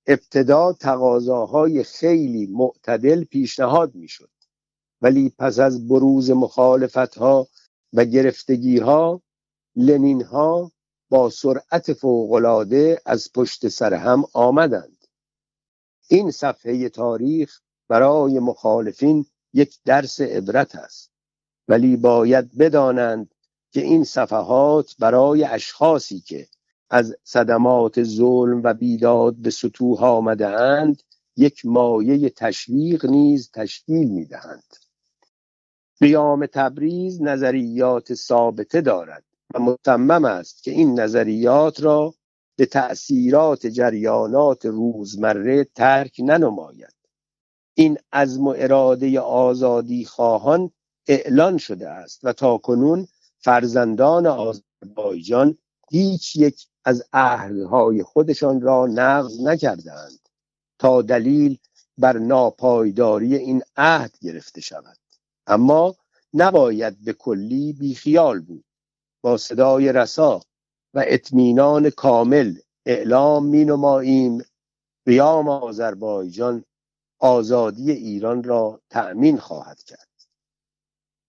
ابتدا 0.08 0.74
تقاضاهای 0.74 1.84
خیلی 1.84 2.48
معتدل 2.48 3.24
پیشنهاد 3.24 3.96
می‌شد. 3.96 4.30
ولی 5.02 5.34
پس 5.40 5.60
از 5.60 5.88
بروز 5.88 6.32
مخالفت 6.32 7.18
ها 7.18 7.48
و 7.94 8.06
گرفتگی 8.06 8.78
ها 8.78 9.22
لنین 9.76 10.24
ها 10.24 10.72
با 11.10 11.30
سرعت 11.30 11.94
فوقالعاده 11.94 13.02
از 13.06 13.30
پشت 13.36 13.68
سر 13.68 13.94
هم 13.94 14.24
آمدند. 14.34 15.08
این 16.08 16.32
صفحه 16.32 16.90
تاریخ 16.90 17.60
برای 17.88 18.40
مخالفین 18.40 19.26
یک 19.54 19.80
درس 19.86 20.22
عبرت 20.22 20.76
است. 20.76 21.12
ولی 21.68 21.98
باید 21.98 22.58
بدانند 22.58 23.36
که 23.72 23.82
این 23.82 24.04
صفحات 24.04 24.96
برای 25.00 25.44
اشخاصی 25.44 26.20
که 26.20 26.48
از 26.94 27.16
صدمات 27.24 28.04
ظلم 28.04 28.62
و 28.64 28.74
بیداد 28.74 29.36
به 29.36 29.50
سطوح 29.50 30.04
آمده 30.04 30.48
اند 30.48 31.02
یک 31.38 31.66
مایه 31.66 32.30
تشویق 32.30 33.06
نیز 33.06 33.52
تشکیل 33.54 34.08
می 34.08 34.26
دهند. 34.26 34.76
قیام 36.00 36.46
تبریز 36.46 37.22
نظریات 37.22 38.14
ثابته 38.14 38.82
دارد 38.82 39.24
و 39.54 39.60
مصمم 39.60 40.26
است 40.26 40.64
که 40.64 40.72
این 40.72 41.00
نظریات 41.00 41.82
را 41.84 42.14
به 42.56 42.66
تأثیرات 42.66 43.68
جریانات 43.68 44.66
روزمره 44.66 45.64
ترک 45.64 46.16
ننماید 46.20 46.96
این 47.74 47.98
عزم 48.12 48.48
و 48.48 48.56
اراده 48.58 49.20
آزادی 49.20 50.06
خواهان 50.06 50.72
اعلان 51.08 51.58
شده 51.58 51.90
است 51.90 52.20
و 52.24 52.34
تا 52.34 52.58
کنون 52.58 53.08
فرزندان 53.40 54.28
آذربایجان 54.28 55.58
هیچ 55.92 56.36
یک 56.36 56.68
از 56.86 57.04
عهدهای 57.14 58.04
خودشان 58.04 58.62
را 58.62 58.86
نقض 58.86 59.42
نکردند 59.42 60.30
تا 60.80 61.02
دلیل 61.02 61.58
بر 61.98 62.18
ناپایداری 62.18 63.36
این 63.36 63.64
عهد 63.78 64.18
گرفته 64.22 64.62
شود. 64.62 64.98
اما 65.48 65.96
نباید 66.34 67.04
به 67.04 67.14
کلی 67.14 67.74
بیخیال 67.74 68.40
بود. 68.40 68.66
با 69.22 69.38
صدای 69.38 69.94
رسا 69.94 70.42
و 70.94 71.04
اطمینان 71.08 71.90
کامل 71.90 72.56
اعلام 72.86 73.46
می 73.46 73.66
نماییم 73.66 74.44
قیام 75.06 75.50
آذربایجان 75.50 76.64
آزادی 77.20 77.92
ایران 77.92 78.44
را 78.44 78.82
تأمین 78.90 79.38
خواهد 79.38 79.84
کرد. 79.84 80.08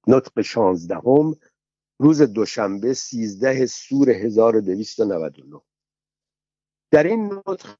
نطق 0.06 0.40
شانزدهم 0.40 1.36
روز 1.98 2.22
دوشنبه 2.22 2.94
سیزده 2.94 3.66
سور 3.66 4.10
1299 4.10 5.60
در 6.90 7.02
این 7.02 7.32
نطق 7.46 7.76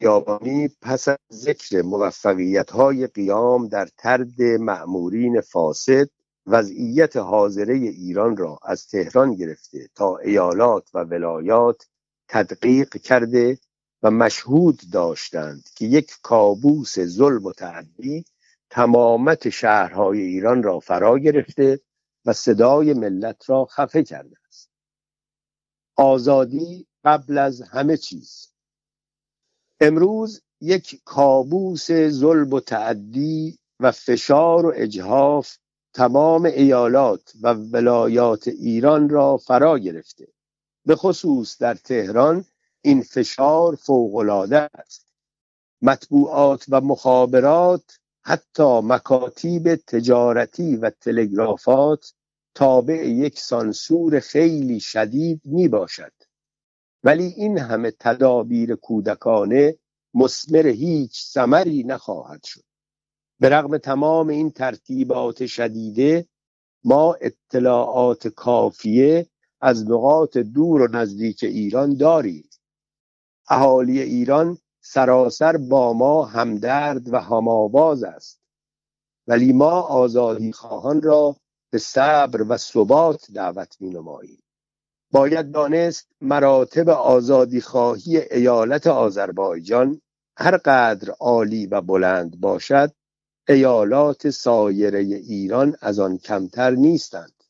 یابانی 0.00 0.68
پس 0.82 1.08
از 1.08 1.18
ذکر 1.32 1.82
موفقیت 1.82 2.70
های 2.70 3.06
قیام 3.06 3.68
در 3.68 3.88
ترد 3.96 4.42
معمورین 4.42 5.40
فاسد 5.40 6.08
وضعیت 6.46 7.16
حاضره 7.16 7.74
ایران 7.74 8.36
را 8.36 8.58
از 8.62 8.86
تهران 8.86 9.34
گرفته 9.34 9.88
تا 9.94 10.18
ایالات 10.18 10.90
و 10.94 10.98
ولایات 10.98 11.88
تدقیق 12.28 12.96
کرده 12.96 13.58
و 14.02 14.10
مشهود 14.10 14.80
داشتند 14.92 15.68
که 15.76 15.84
یک 15.84 16.12
کابوس 16.22 17.00
ظلم 17.00 17.44
و 17.44 17.52
تعدی 17.52 18.24
تمامت 18.70 19.48
شهرهای 19.48 20.20
ایران 20.20 20.62
را 20.62 20.80
فرا 20.80 21.18
گرفته 21.18 21.80
و 22.28 22.32
صدای 22.32 22.94
ملت 22.94 23.50
را 23.50 23.64
خفه 23.64 24.02
کرده 24.02 24.36
است. 24.48 24.70
آزادی 25.96 26.86
قبل 27.04 27.38
از 27.38 27.62
همه 27.62 27.96
چیز. 27.96 28.48
امروز 29.80 30.42
یک 30.60 31.00
کابوس 31.04 31.92
ظلم 31.92 32.52
و 32.52 32.60
تعدی 32.60 33.58
و 33.80 33.92
فشار 33.92 34.66
و 34.66 34.72
اجهاف 34.76 35.56
تمام 35.94 36.44
ایالات 36.44 37.32
و 37.42 37.54
ولایات 37.54 38.48
ایران 38.48 39.08
را 39.08 39.36
فرا 39.36 39.78
گرفته. 39.78 40.28
به 40.86 40.96
خصوص 40.96 41.58
در 41.58 41.74
تهران 41.74 42.44
این 42.80 43.02
فشار 43.02 43.74
فوقالعاده 43.74 44.70
است. 44.74 45.06
مطبوعات 45.82 46.64
و 46.68 46.80
مخابرات 46.80 47.98
حتی 48.22 48.80
مکاتیب 48.80 49.74
تجارتی 49.74 50.76
و 50.76 50.90
تلگرافات 50.90 52.14
تابع 52.58 53.08
یک 53.08 53.38
سانسور 53.38 54.20
خیلی 54.20 54.80
شدید 54.80 55.40
می 55.44 55.68
باشد 55.68 56.12
ولی 57.04 57.24
این 57.24 57.58
همه 57.58 57.90
تدابیر 57.90 58.74
کودکانه 58.74 59.78
مسمر 60.14 60.66
هیچ 60.66 61.24
ثمری 61.24 61.84
نخواهد 61.84 62.44
شد. 62.44 62.64
به 63.40 63.48
رغم 63.48 63.78
تمام 63.78 64.28
این 64.28 64.50
ترتیبات 64.50 65.46
شدیده 65.46 66.28
ما 66.84 67.16
اطلاعات 67.20 68.28
کافیه 68.28 69.26
از 69.60 69.90
نقاط 69.90 70.36
دور 70.36 70.82
و 70.82 70.88
نزدیک 70.96 71.44
ایران 71.44 71.96
داریم. 71.96 72.48
اهالی 73.48 74.00
ایران 74.00 74.58
سراسر 74.80 75.56
با 75.56 75.92
ما 75.92 76.24
همدرد 76.24 77.12
و 77.12 77.18
هماواز 77.18 78.02
است. 78.02 78.40
ولی 79.26 79.52
ما 79.52 79.80
آزادی 79.80 80.52
خواهان 80.52 81.02
را 81.02 81.36
به 81.70 81.78
صبر 81.78 82.42
و 82.42 82.56
ثبات 82.56 83.30
دعوت 83.34 83.76
می 83.80 83.90
نماییم 83.90 84.42
باید 85.12 85.52
دانست 85.52 86.08
مراتب 86.20 86.88
آزادی 86.88 87.60
خواهی 87.60 88.18
ایالت 88.18 88.86
آذربایجان 88.86 90.00
هر 90.36 90.56
قدر 90.56 91.10
عالی 91.20 91.66
و 91.66 91.80
بلند 91.80 92.40
باشد 92.40 92.92
ایالات 93.48 94.30
سایره 94.30 94.98
ایران 94.98 95.76
از 95.80 95.98
آن 95.98 96.18
کمتر 96.18 96.70
نیستند. 96.70 97.44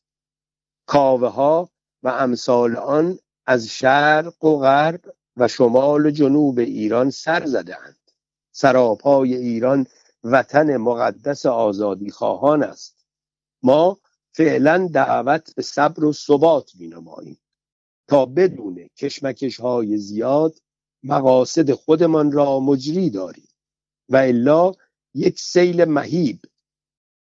کاوه 0.85 1.27
ها 1.29 1.69
و 2.03 2.09
امثال 2.09 2.75
آن 2.75 3.19
از 3.45 3.67
شرق 3.67 4.43
و 4.43 4.59
غرب 4.59 5.01
و 5.37 5.47
شمال 5.47 6.05
و 6.05 6.11
جنوب 6.11 6.59
ایران 6.59 7.09
سر 7.09 7.45
زدهاند. 7.45 8.11
سراپای 8.51 9.35
ایران 9.35 9.87
وطن 10.23 10.77
مقدس 10.77 11.45
آزادی 11.45 12.11
خواهان 12.11 12.63
است. 12.63 13.05
ما 13.63 13.97
فعلا 14.31 14.89
دعوت 14.93 15.55
به 15.55 15.61
صبر 15.61 16.03
و 16.03 16.13
ثبات 16.13 16.71
می 16.75 16.87
نماییم 16.87 17.39
تا 18.07 18.25
بدون 18.25 18.89
کشمکش 18.97 19.59
های 19.59 19.97
زیاد 19.97 20.55
مقاصد 21.03 21.71
خودمان 21.71 22.31
را 22.31 22.59
مجری 22.59 23.09
داریم 23.09 23.47
و 24.09 24.17
الا 24.17 24.71
یک 25.13 25.39
سیل 25.39 25.85
مهیب 25.85 26.39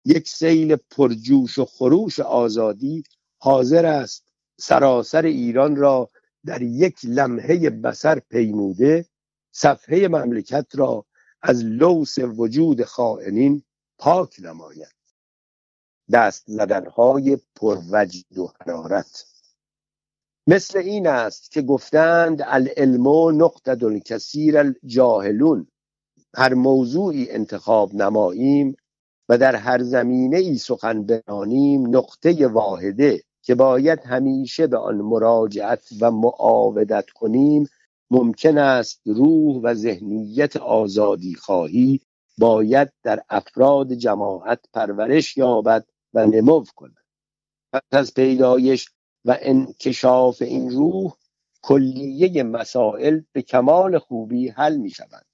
یک 0.05 0.29
سیل 0.29 0.75
پرجوش 0.75 1.57
و 1.57 1.65
خروش 1.65 2.19
آزادی 2.19 3.03
حاضر 3.37 3.85
است 3.85 4.27
سراسر 4.59 5.25
ایران 5.25 5.75
را 5.75 6.09
در 6.45 6.61
یک 6.61 6.97
لمحه 7.03 7.69
بسر 7.69 8.19
پیموده 8.19 9.05
صفحه 9.51 10.07
مملکت 10.07 10.67
را 10.73 11.05
از 11.41 11.63
لوس 11.65 12.17
وجود 12.19 12.83
خائنین 12.83 13.63
پاک 13.97 14.35
نماید. 14.39 14.96
دست 16.11 16.43
زدنهای 16.47 17.37
پروجد 17.55 18.37
و 18.37 18.51
حرارت. 18.59 19.25
مثل 20.47 20.79
این 20.79 21.07
است 21.07 21.51
که 21.51 21.61
گفتند 21.61 22.41
العلم 22.45 23.07
نقطه 23.43 23.85
الکثیر 23.85 24.57
الجاهلون. 24.57 25.67
هر 26.35 26.53
موضوعی 26.53 27.31
انتخاب 27.31 27.93
نماییم 27.93 28.75
و 29.29 29.37
در 29.37 29.55
هر 29.55 29.83
زمینه 29.83 30.37
ای 30.37 30.57
سخن 30.57 31.03
برانیم 31.03 31.95
نقطه 31.95 32.47
واحده 32.47 33.23
که 33.41 33.55
باید 33.55 33.99
همیشه 33.99 34.67
به 34.67 34.77
آن 34.77 34.95
مراجعت 34.95 35.83
و 36.01 36.11
معاودت 36.11 37.09
کنیم. 37.09 37.67
ممکن 38.11 38.57
است 38.57 39.01
روح 39.05 39.61
و 39.63 39.73
ذهنیت 39.73 40.57
آزادی 40.57 41.35
خواهی 41.35 42.01
باید 42.37 42.89
در 43.03 43.23
افراد 43.29 43.93
جماعت 43.93 44.59
پرورش 44.73 45.37
یابد 45.37 45.85
و 46.13 46.25
نمو 46.25 46.65
کند 46.75 46.97
پس 47.73 47.81
از 47.91 48.13
پیدایش 48.13 48.89
و 49.25 49.37
انکشاف 49.41 50.41
این 50.41 50.71
روح 50.71 51.13
کلیه 51.61 52.43
مسائل 52.43 53.21
به 53.31 53.41
کمال 53.41 53.99
خوبی 53.99 54.49
حل 54.49 54.77
می 54.77 54.89
شود 54.89 55.25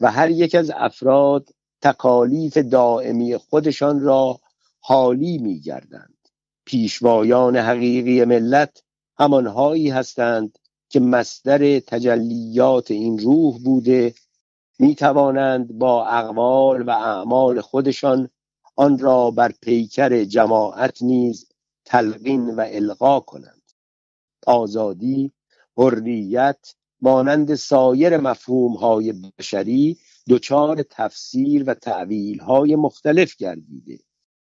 و 0.00 0.10
هر 0.10 0.30
یک 0.30 0.54
از 0.54 0.70
افراد 0.74 1.48
تکالیف 1.82 2.56
دائمی 2.56 3.36
خودشان 3.36 4.00
را 4.00 4.40
حالی 4.80 5.38
می 5.38 5.60
گردند. 5.60 6.16
پیشوایان 6.64 7.56
حقیقی 7.56 8.24
ملت 8.24 8.82
همانهایی 9.18 9.90
هستند 9.90 10.58
که 10.88 11.00
مصدر 11.00 11.80
تجلیات 11.80 12.90
این 12.90 13.18
روح 13.18 13.58
بوده. 13.64 14.14
می 14.78 14.94
توانند 14.94 15.78
با 15.78 16.06
اقوال 16.06 16.82
و 16.82 16.90
اعمال 16.90 17.60
خودشان 17.60 18.30
آن 18.76 18.98
را 18.98 19.30
بر 19.30 19.52
پیکر 19.62 20.24
جماعت 20.24 21.02
نیز 21.02 21.48
تلقین 21.84 22.50
و 22.54 22.64
القا 22.68 23.20
کنند. 23.20 23.62
آزادی 24.46 25.32
حریت 25.76 26.74
مانند 27.00 27.54
سایر 27.54 28.16
مفهوم 28.16 28.72
های 28.72 29.12
بشری 29.12 29.98
دچار 30.28 30.82
تفسیر 30.82 31.64
و 31.66 31.74
تعویل 31.74 32.38
های 32.38 32.76
مختلف 32.76 33.36
گردیده 33.36 33.98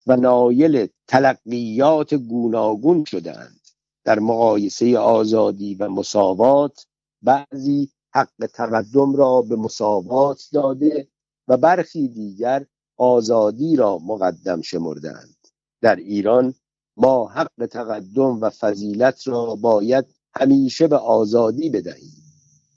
و 0.08 0.16
نایل 0.16 0.88
تلقیات 1.08 2.14
گوناگون 2.14 3.04
شدند 3.04 3.60
در 4.04 4.20
مقایسه 4.20 4.98
آزادی 4.98 5.76
و 5.76 5.90
مساوات 5.90 6.86
بعضی 7.22 7.92
حق 8.14 8.46
تقدم 8.54 9.16
را 9.16 9.42
به 9.42 9.56
مساوات 9.56 10.44
داده 10.54 11.08
و 11.48 11.58
برخی 11.58 12.08
دیگر 12.08 12.66
آزادی 12.98 13.76
را 13.76 13.98
مقدم 13.98 14.62
شمردند 14.62 15.36
در 15.82 15.96
ایران 15.96 16.54
ما 16.98 17.28
حق 17.28 17.66
تقدم 17.72 18.42
و 18.42 18.50
فضیلت 18.50 19.28
را 19.28 19.56
باید 19.56 20.06
همیشه 20.36 20.88
به 20.88 20.98
آزادی 20.98 21.70
بدهیم. 21.70 22.14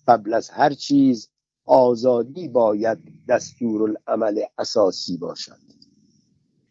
قبل 0.06 0.34
از 0.34 0.50
هر 0.50 0.74
چیز 0.74 1.28
آزادی 1.64 2.48
باید 2.48 2.98
دستورالعمل 3.28 4.42
اساسی 4.58 5.16
باشد. 5.16 5.58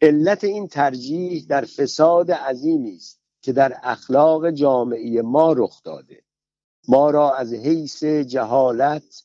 علت 0.02 0.44
این 0.44 0.68
ترجیح 0.68 1.46
در 1.50 1.66
فساد 1.66 2.32
عظیمی 2.32 2.96
است 2.96 3.22
که 3.42 3.54
در 3.54 3.80
اخلاق 3.84 4.50
جامعه 4.50 5.22
ما 5.22 5.54
رخ 5.54 5.84
داده. 5.84 6.24
ما 6.88 7.10
را 7.10 7.36
از 7.36 7.54
حیث 7.54 8.04
جهالت 8.04 9.24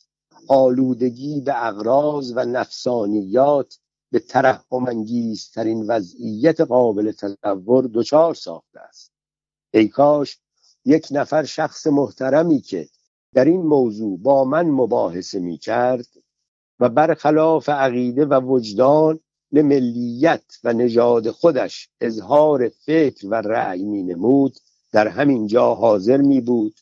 آلودگی 0.49 1.41
به 1.41 1.67
اغراض 1.67 2.33
و 2.37 2.45
نفسانیات 2.45 3.79
به 4.13 4.19
ترحم 4.19 4.87
انگیزترین 4.89 5.87
وضعیت 5.87 6.61
قابل 6.61 7.13
تصور 7.13 7.91
دچار 7.95 8.35
ساخته 8.35 8.81
است. 8.81 9.13
ای 9.75 9.89
کاش 9.89 10.39
یک 10.85 11.09
نفر 11.11 11.45
شخص 11.45 11.87
محترمی 11.87 12.61
که 12.61 12.89
در 13.35 13.45
این 13.45 13.63
موضوع 13.63 14.19
با 14.19 14.45
من 14.45 14.67
مباحثه 14.71 15.39
می 15.39 15.59
کرد 15.59 16.07
و 16.81 16.89
برخلاف 16.89 17.69
عقیده 17.69 18.25
و 18.25 18.41
وجدان 18.41 19.21
ملیت 19.53 20.45
و 20.65 20.73
نژاد 20.73 21.31
خودش 21.31 21.89
اظهار 22.01 22.69
فکر 22.69 23.27
و 23.27 23.35
رأی 23.35 23.85
می 23.85 24.03
نمود 24.03 24.57
در 24.93 25.09
همین 25.09 25.47
جا 25.47 25.75
حاضر 25.75 26.17
می 26.17 26.41
بود 26.41 26.75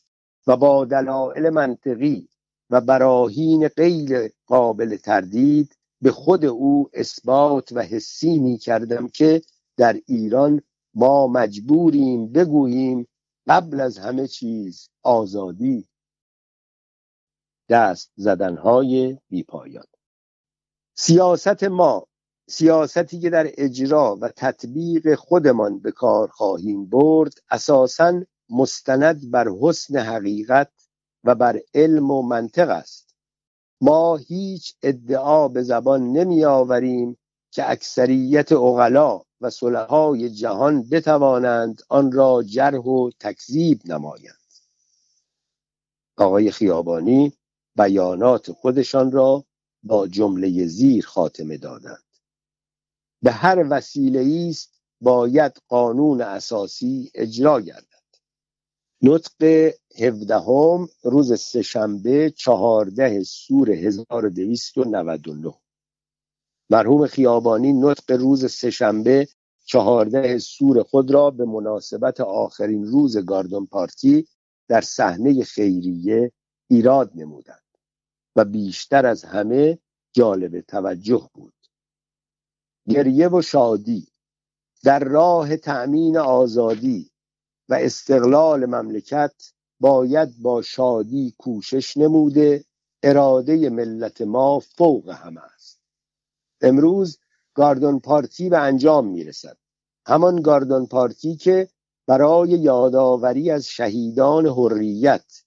و 0.47 0.57
با 0.57 0.85
دلایل 0.85 1.49
منطقی 1.49 2.27
و 2.69 2.81
براهین 2.81 3.67
غیر 3.67 4.31
قابل 4.45 4.97
تردید 4.97 5.75
به 6.01 6.11
خود 6.11 6.45
او 6.45 6.89
اثبات 6.93 7.71
و 7.71 7.81
حسی 7.81 8.39
می 8.39 8.57
کردم 8.57 9.07
که 9.07 9.41
در 9.77 10.01
ایران 10.05 10.61
ما 10.93 11.27
مجبوریم 11.27 12.31
بگوییم 12.31 13.07
قبل 13.47 13.79
از 13.79 13.97
همه 13.97 14.27
چیز 14.27 14.89
آزادی. 15.03 15.87
دست 17.69 18.11
زدنهای 18.15 19.17
بیپایان. 19.29 19.85
سیاست 20.95 21.63
ما 21.63 22.07
سیاستی 22.49 23.19
که 23.19 23.29
در 23.29 23.47
اجرا 23.57 24.17
و 24.21 24.29
تطبیق 24.35 25.15
خودمان 25.15 25.79
به 25.79 25.91
کار 25.91 26.27
خواهیم 26.27 26.85
برد 26.85 27.33
اساسا 27.49 28.21
مستند 28.49 29.31
بر 29.31 29.47
حسن 29.61 29.97
حقیقت 29.97 30.71
و 31.23 31.35
بر 31.35 31.59
علم 31.73 32.11
و 32.11 32.21
منطق 32.21 32.69
است. 32.69 33.10
ما 33.81 34.15
هیچ 34.17 34.75
ادعا 34.83 35.47
به 35.47 35.63
زبان 35.63 36.11
نمی 36.11 36.45
آوریم 36.45 37.17
که 37.51 37.71
اکثریت 37.71 38.51
اغلا 38.51 39.21
و 39.41 39.49
صلحای 39.49 40.29
جهان 40.29 40.89
بتوانند 40.89 41.81
آن 41.89 42.11
را 42.11 42.43
جرح 42.43 42.79
و 42.79 43.09
تکذیب 43.19 43.81
نمایند. 43.85 44.35
آقای 46.17 46.51
خیابانی 46.51 47.33
بیانات 47.75 48.51
خودشان 48.51 49.11
را 49.11 49.45
با 49.83 50.07
جمله 50.07 50.67
زیر 50.67 51.05
خاتمه 51.05 51.57
دادند. 51.57 52.03
به 53.21 53.31
هر 53.31 53.65
وسیله 53.69 54.49
است 54.49 54.81
باید 55.01 55.61
قانون 55.67 56.21
اساسی 56.21 57.11
اجرا 57.15 57.61
گردد. 57.61 57.85
نطق 59.01 59.71
هفدهم 59.99 60.89
روز 61.03 61.39
سهشنبه 61.39 62.33
چهارده 62.37 63.23
سور 63.23 63.71
1299 63.71 65.53
مرحوم 66.69 67.07
خیابانی 67.07 67.73
نطق 67.73 68.11
روز 68.11 68.51
سهشنبه 68.51 69.27
چهارده 69.65 70.37
سور 70.37 70.83
خود 70.83 71.11
را 71.11 71.29
به 71.29 71.45
مناسبت 71.45 72.21
آخرین 72.21 72.85
روز 72.85 73.17
گاردون 73.17 73.65
پارتی 73.65 74.27
در 74.67 74.81
صحنه 74.81 75.43
خیریه 75.43 76.31
ایراد 76.69 77.11
نمودند 77.15 77.61
و 78.35 78.45
بیشتر 78.45 79.05
از 79.05 79.23
همه 79.23 79.79
جالب 80.13 80.61
توجه 80.61 81.29
بود. 81.33 81.53
گریه 82.89 83.29
و 83.29 83.41
شادی 83.41 84.07
در 84.83 84.99
راه 84.99 85.57
تأمین 85.57 86.17
آزادی 86.17 87.11
و 87.69 87.73
استقلال 87.73 88.65
مملکت 88.65 89.33
باید 89.81 90.41
با 90.41 90.61
شادی 90.61 91.35
کوشش 91.37 91.97
نموده 91.97 92.65
اراده 93.03 93.69
ملت 93.69 94.21
ما 94.21 94.59
فوق 94.59 95.09
همه 95.09 95.41
است. 95.41 95.81
امروز 96.61 97.19
گاردون 97.53 97.99
پارتی 97.99 98.49
به 98.49 98.57
انجام 98.57 99.07
می‌رسد. 99.07 99.57
همان 100.07 100.41
گاردون 100.41 100.85
پارتی 100.85 101.35
که 101.35 101.67
برای 102.07 102.49
یادآوری 102.49 103.51
از 103.51 103.67
شهیدان 103.67 104.45
حریت 104.45 105.43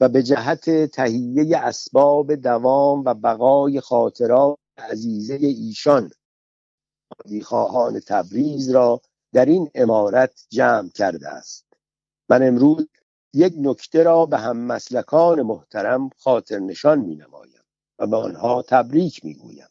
و 0.00 0.08
به 0.08 0.22
جهت 0.22 0.86
تهیه 0.86 1.58
اسباب 1.58 2.34
دوام 2.34 3.02
و 3.04 3.14
بقای 3.14 3.80
خاطرات 3.80 4.58
عزیزه 4.78 5.34
ایشان 5.34 6.10
خواهان 7.42 8.00
تبریز 8.00 8.70
را 8.70 9.00
در 9.32 9.46
این 9.46 9.70
امارت 9.74 10.46
جمع 10.50 10.88
کرده 10.88 11.28
است. 11.28 11.66
من 12.28 12.42
امروز 12.46 12.88
یک 13.36 13.54
نکته 13.58 14.02
را 14.02 14.26
به 14.26 14.38
هم 14.38 14.56
مسلکان 14.56 15.42
محترم 15.42 16.10
خاطر 16.18 16.58
نشان 16.58 16.98
می 17.00 17.16
نمایم 17.16 17.62
و 17.98 18.06
به 18.06 18.16
آنها 18.16 18.62
تبریک 18.62 19.24
می 19.24 19.34
گویم. 19.34 19.68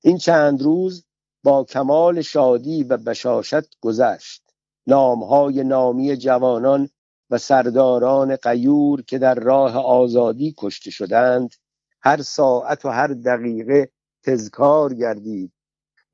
این 0.00 0.18
چند 0.18 0.62
روز 0.62 1.04
با 1.42 1.64
کمال 1.64 2.20
شادی 2.22 2.84
و 2.84 2.96
بشاشت 2.96 3.80
گذشت. 3.80 4.42
نامهای 4.86 5.64
نامی 5.64 6.16
جوانان 6.16 6.88
و 7.30 7.38
سرداران 7.38 8.36
قیور 8.36 9.02
که 9.02 9.18
در 9.18 9.34
راه 9.34 9.76
آزادی 9.76 10.54
کشته 10.58 10.90
شدند 10.90 11.54
هر 12.00 12.22
ساعت 12.22 12.84
و 12.84 12.88
هر 12.88 13.06
دقیقه 13.06 13.90
تذکار 14.22 14.94
گردید 14.94 15.52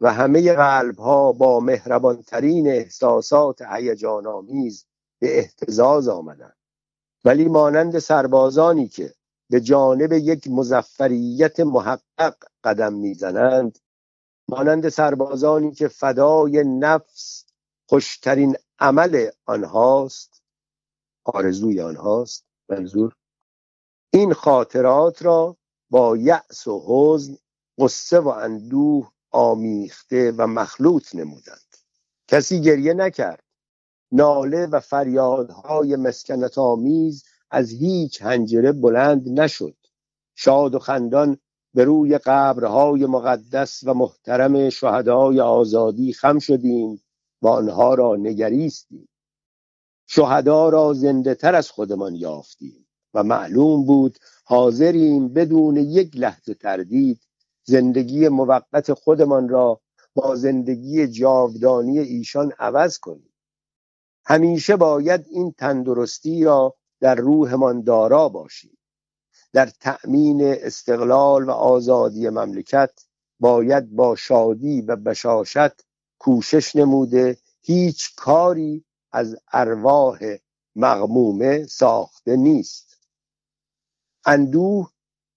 و 0.00 0.12
همه 0.12 0.52
قلب 0.52 0.98
ها 0.98 1.32
با 1.32 1.60
مهربانترین 1.60 2.68
احساسات 2.68 3.62
هیجان 3.62 4.26
آمیز 4.26 4.86
به 5.20 5.38
احتزاز 5.38 6.08
آمدند. 6.08 6.57
ولی 7.24 7.48
مانند 7.48 7.98
سربازانی 7.98 8.88
که 8.88 9.14
به 9.50 9.60
جانب 9.60 10.12
یک 10.12 10.48
مزفریت 10.50 11.60
محقق 11.60 12.36
قدم 12.64 12.92
می‌زنند 12.92 13.78
مانند 14.48 14.88
سربازانی 14.88 15.72
که 15.72 15.88
فدای 15.88 16.64
نفس 16.64 17.44
خوشترین 17.88 18.56
عمل 18.78 19.30
آنهاست 19.46 20.42
آرزوی 21.24 21.80
آنهاست 21.80 22.44
منظور. 22.68 23.14
این 24.12 24.32
خاطرات 24.32 25.22
را 25.22 25.56
با 25.90 26.16
یأس 26.16 26.66
و 26.66 26.84
حزن 26.86 27.36
قصه 27.78 28.20
و 28.20 28.28
اندوه 28.28 29.12
آمیخته 29.30 30.32
و 30.36 30.46
مخلوط 30.46 31.14
نمودند. 31.14 31.76
کسی 32.28 32.60
گریه 32.60 32.94
نکرد. 32.94 33.44
ناله 34.12 34.66
و 34.66 34.80
فریادهای 34.80 35.96
مسکنت 35.96 36.58
آمیز 36.58 37.24
از 37.50 37.70
هیچ 37.70 38.22
هنجره 38.22 38.72
بلند 38.72 39.40
نشد. 39.40 39.76
شاد 40.36 40.74
و 40.74 40.78
خندان 40.78 41.38
به 41.74 41.84
روی 41.84 42.18
قبرهای 42.18 43.06
مقدس 43.06 43.80
و 43.84 43.94
محترم 43.94 44.70
شهدای 44.70 45.40
آزادی 45.40 46.12
خم 46.12 46.38
شدیم 46.38 47.02
و 47.42 47.48
آنها 47.48 47.94
را 47.94 48.16
نگریستیم. 48.16 49.08
شهدا 50.06 50.68
را 50.68 50.92
زنده 50.92 51.34
تر 51.34 51.54
از 51.54 51.70
خودمان 51.70 52.14
یافتیم 52.14 52.86
و 53.14 53.22
معلوم 53.22 53.86
بود 53.86 54.18
حاضریم 54.44 55.28
بدون 55.28 55.76
یک 55.76 56.16
لحظه 56.16 56.54
تردید 56.54 57.20
زندگی 57.64 58.28
موقت 58.28 58.92
خودمان 58.92 59.48
را 59.48 59.80
با 60.14 60.36
زندگی 60.36 61.06
جاودانی 61.06 61.98
ایشان 61.98 62.52
عوض 62.58 62.98
کنیم. 62.98 63.32
همیشه 64.28 64.76
باید 64.76 65.26
این 65.30 65.52
تندرستی 65.52 66.44
را 66.44 66.76
در 67.00 67.14
روحمان 67.14 67.82
دارا 67.82 68.28
باشیم. 68.28 68.78
در 69.52 69.66
تأمین 69.66 70.40
استقلال 70.42 71.44
و 71.44 71.50
آزادی 71.50 72.28
مملکت 72.28 72.90
باید 73.40 73.90
با 73.90 74.16
شادی 74.16 74.80
و 74.80 74.96
بشاشت 74.96 75.86
کوشش 76.18 76.76
نموده 76.76 77.36
هیچ 77.60 78.14
کاری 78.16 78.84
از 79.12 79.36
ارواح 79.52 80.18
مغمومه 80.76 81.66
ساخته 81.66 82.36
نیست. 82.36 83.00
اندوه 84.26 84.90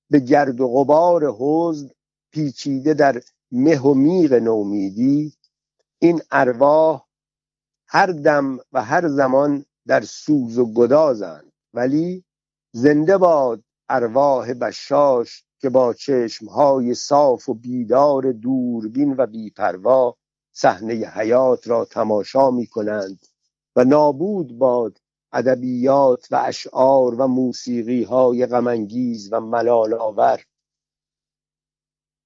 به 0.10 0.20
گرد 0.20 0.62
و 0.62 0.68
غبار 0.68 1.36
حزن 1.40 1.90
پیچیده 2.32 2.94
در 2.94 3.22
مه 3.52 3.80
و 3.80 3.94
میغ 3.94 4.34
نومیدی 4.34 5.34
این 6.00 6.22
ارواح 6.32 7.11
هر 7.94 8.06
دم 8.06 8.58
و 8.72 8.84
هر 8.84 9.08
زمان 9.08 9.66
در 9.88 10.02
سوز 10.02 10.58
و 10.58 10.74
گدازند. 10.74 11.52
ولی 11.74 12.24
زنده 12.72 13.18
باد 13.18 13.64
ارواح 13.90 14.54
بشاش 14.54 15.44
که 15.60 15.70
با 15.70 15.94
چشمهای 15.94 16.94
صاف 16.94 17.50
و 17.50 17.54
بیدار 17.54 18.32
دوربین 18.32 19.16
و 19.18 19.26
بیپروا 19.26 20.16
صحنه 20.54 20.94
حیات 20.94 21.68
را 21.68 21.86
تماشا 21.86 22.52
می 22.52 22.68
کنند 22.68 23.20
و 23.76 23.84
نابود 23.84 24.58
باد 24.58 24.98
ادبیات 25.34 26.28
و 26.32 26.42
اشعار 26.46 27.16
و 27.16 27.28
موسیقی 27.28 28.04
های 28.04 28.46
غمانگیز 28.46 29.34
و 29.34 29.40
ملال 29.40 29.94
آور 29.94 30.44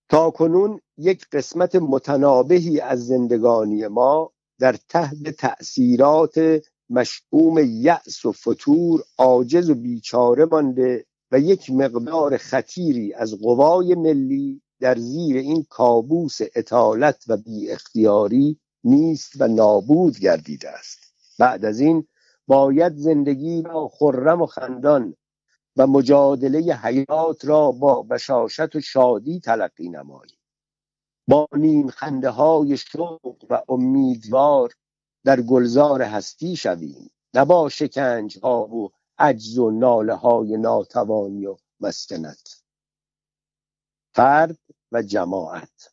تا 0.10 0.32
کنون 0.32 0.82
یک 0.98 1.30
قسمت 1.30 1.76
متنابهی 1.76 2.80
از 2.80 3.08
زندگانی 3.08 3.88
ما 3.88 4.32
در 4.60 4.76
تحت 4.90 5.30
تأثیرات 5.30 6.62
مشعوم 6.90 7.60
یأس 7.60 8.26
و 8.26 8.32
فتور 8.32 9.04
عاجز 9.18 9.70
و 9.70 9.76
بیچاره 9.76 10.46
مانده 10.46 11.06
و 11.32 11.40
یک 11.40 11.72
مقدار 11.72 12.38
خطیری 12.38 13.14
از 13.14 13.34
قوای 13.42 13.96
ملی 13.96 14.62
در 14.80 14.98
زیر 14.98 15.38
این 15.38 15.66
کابوس 15.70 16.38
اطالت 16.56 17.24
و 17.28 17.38
بی 17.38 17.72
اختیاری 17.72 18.60
نیست 18.84 19.42
و 19.42 19.48
نابود 19.48 20.20
گردیده 20.20 20.70
است. 20.70 21.00
بعد 21.40 21.66
از 21.66 21.80
این 21.80 22.08
باید 22.48 22.96
زندگی 22.96 23.62
را 23.62 23.88
خرم 23.88 24.42
و 24.42 24.46
خندان 24.46 25.16
و 25.78 25.88
مجادله 25.88 26.76
حیات 26.76 27.46
را 27.46 27.72
با 27.72 28.02
بشاشت 28.02 28.76
و 28.76 28.82
شادی 28.82 29.40
تلقی 29.40 29.90
نماییم 29.90 30.38
با 31.28 31.48
نیم 31.54 31.88
خنده 31.88 32.30
های 32.30 32.78
شوق 32.78 33.46
و 33.50 33.62
امیدوار 33.70 34.74
در 35.24 35.42
گلزار 35.42 36.02
هستی 36.02 36.56
شویم. 36.56 37.10
نه 37.34 37.46
با 37.46 37.70
شکنج 37.70 38.40
ها 38.44 38.68
و 38.68 38.92
عجز 39.18 39.58
و 39.58 39.72
ناله 39.72 40.14
های 40.14 40.58
ناتوانی 40.58 41.46
و 41.46 41.58
مسکنت. 41.80 42.62
فرد 44.16 44.58
و 44.92 45.02
جماعت. 45.02 45.92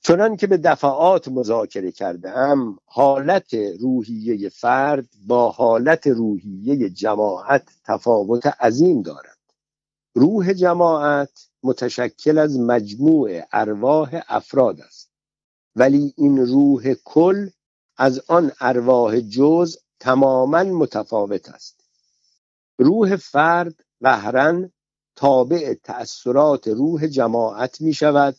چنان 0.00 0.36
که 0.36 0.46
به 0.46 0.56
دفعات 0.56 1.28
مذاکره 1.28 1.92
کردم 1.92 2.78
حالت 2.86 3.54
روحیه 3.54 4.48
فرد 4.48 5.08
با 5.26 5.50
حالت 5.50 6.06
روحیه 6.06 6.90
جماعت 6.90 7.68
تفاوت 7.84 8.46
عظیم 8.46 9.02
دارد. 9.02 9.33
روح 10.14 10.52
جماعت 10.52 11.48
متشکل 11.62 12.38
از 12.38 12.58
مجموع 12.60 13.42
ارواح 13.52 14.22
افراد 14.28 14.80
است. 14.80 15.10
ولی 15.76 16.14
این 16.16 16.46
روح 16.46 16.94
کل 17.04 17.50
از 17.96 18.22
آن 18.28 18.52
ارواح 18.60 19.20
جز 19.20 19.76
تماما 20.00 20.62
متفاوت 20.64 21.48
است. 21.48 21.84
روح 22.78 23.16
فرد 23.16 23.74
قهرن 24.02 24.72
تابع 25.16 25.74
تأثیرات 25.74 26.68
روح 26.68 27.06
جماعت 27.06 27.80
می 27.80 27.94
شود 27.94 28.36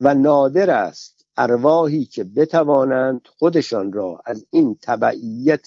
و 0.00 0.14
نادر 0.14 0.70
است 0.70 1.26
ارواحی 1.36 2.04
که 2.04 2.24
بتوانند 2.24 3.20
خودشان 3.38 3.92
را 3.92 4.20
از 4.24 4.46
این 4.50 4.78
تبعیت 4.82 5.66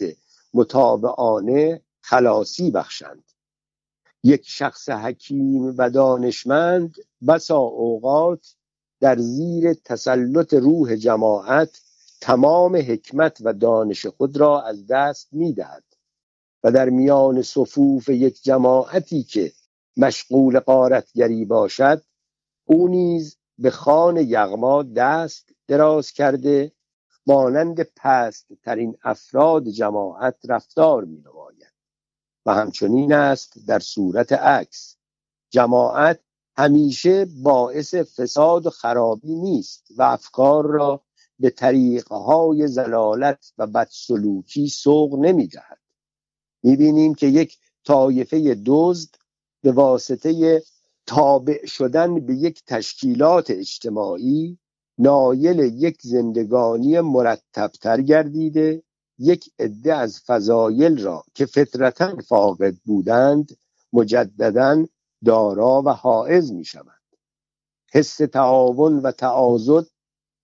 متابعانه 0.53 1.81
خلاصی 2.01 2.71
بخشند. 2.71 3.23
یک 4.23 4.41
شخص 4.45 4.89
حکیم 4.89 5.75
و 5.77 5.89
دانشمند 5.89 6.95
بسا 7.27 7.57
اوقات 7.57 8.55
در 9.01 9.17
زیر 9.17 9.73
تسلط 9.73 10.53
روح 10.53 10.95
جماعت 10.95 11.81
تمام 12.21 12.75
حکمت 12.75 13.37
و 13.41 13.53
دانش 13.53 14.05
خود 14.05 14.37
را 14.37 14.61
از 14.61 14.87
دست 14.87 15.27
می‌دهد 15.31 15.83
و 16.63 16.71
در 16.71 16.89
میان 16.89 17.41
صفوف 17.41 18.09
یک 18.09 18.43
جماعتی 18.43 19.23
که 19.23 19.51
مشغول 19.97 20.59
قارتگری 20.59 21.45
باشد 21.45 22.03
او 22.65 22.87
نیز 22.87 23.37
به 23.57 23.69
خان 23.71 24.17
یغما 24.17 24.83
دست 24.83 25.49
دراز 25.67 26.11
کرده 26.11 26.71
مانند 27.27 27.83
پست 27.95 28.47
ترین 28.63 28.97
افراد 29.03 29.67
جماعت 29.69 30.35
رفتار 30.49 31.05
می 31.05 31.17
نماید 31.17 31.48
و 32.45 32.53
همچنین 32.53 33.13
است 33.13 33.53
در 33.67 33.79
صورت 33.79 34.33
عکس. 34.33 34.95
جماعت 35.49 36.19
همیشه 36.57 37.25
باعث 37.25 37.95
فساد 37.95 38.65
و 38.65 38.69
خرابی 38.69 39.35
نیست 39.35 39.87
و 39.97 40.03
افکار 40.03 40.65
را 40.67 41.01
به 41.39 41.49
طریقهای 41.49 42.67
زلالت 42.67 43.53
و 43.57 43.67
بدسلوکی 43.67 44.67
سوق 44.67 45.19
نمی 45.19 45.47
دهد 45.47 45.79
می 46.63 46.75
بینیم 46.75 47.13
که 47.13 47.27
یک 47.27 47.57
طایفه 47.85 48.61
دزد 48.65 49.15
به 49.61 49.71
واسطه 49.71 50.61
تابع 51.05 51.65
شدن 51.65 52.25
به 52.25 52.35
یک 52.35 52.63
تشکیلات 52.65 53.51
اجتماعی 53.51 54.57
نایل 54.97 55.59
یک 55.59 56.01
زندگانی 56.01 56.99
مرتبتر 56.99 58.01
گردیده 58.01 58.83
یک 59.19 59.49
عده 59.59 59.95
از 59.95 60.19
فضایل 60.19 61.03
را 61.03 61.23
که 61.33 61.45
فطرتا 61.45 62.15
فاقد 62.27 62.75
بودند 62.85 63.57
مجددا 63.93 64.85
دارا 65.25 65.81
و 65.85 65.89
حائز 65.89 66.51
می 66.51 66.65
شوند 66.65 66.99
حس 67.93 68.17
تعاون 68.17 68.99
و 68.99 69.11
تعاضد 69.11 69.87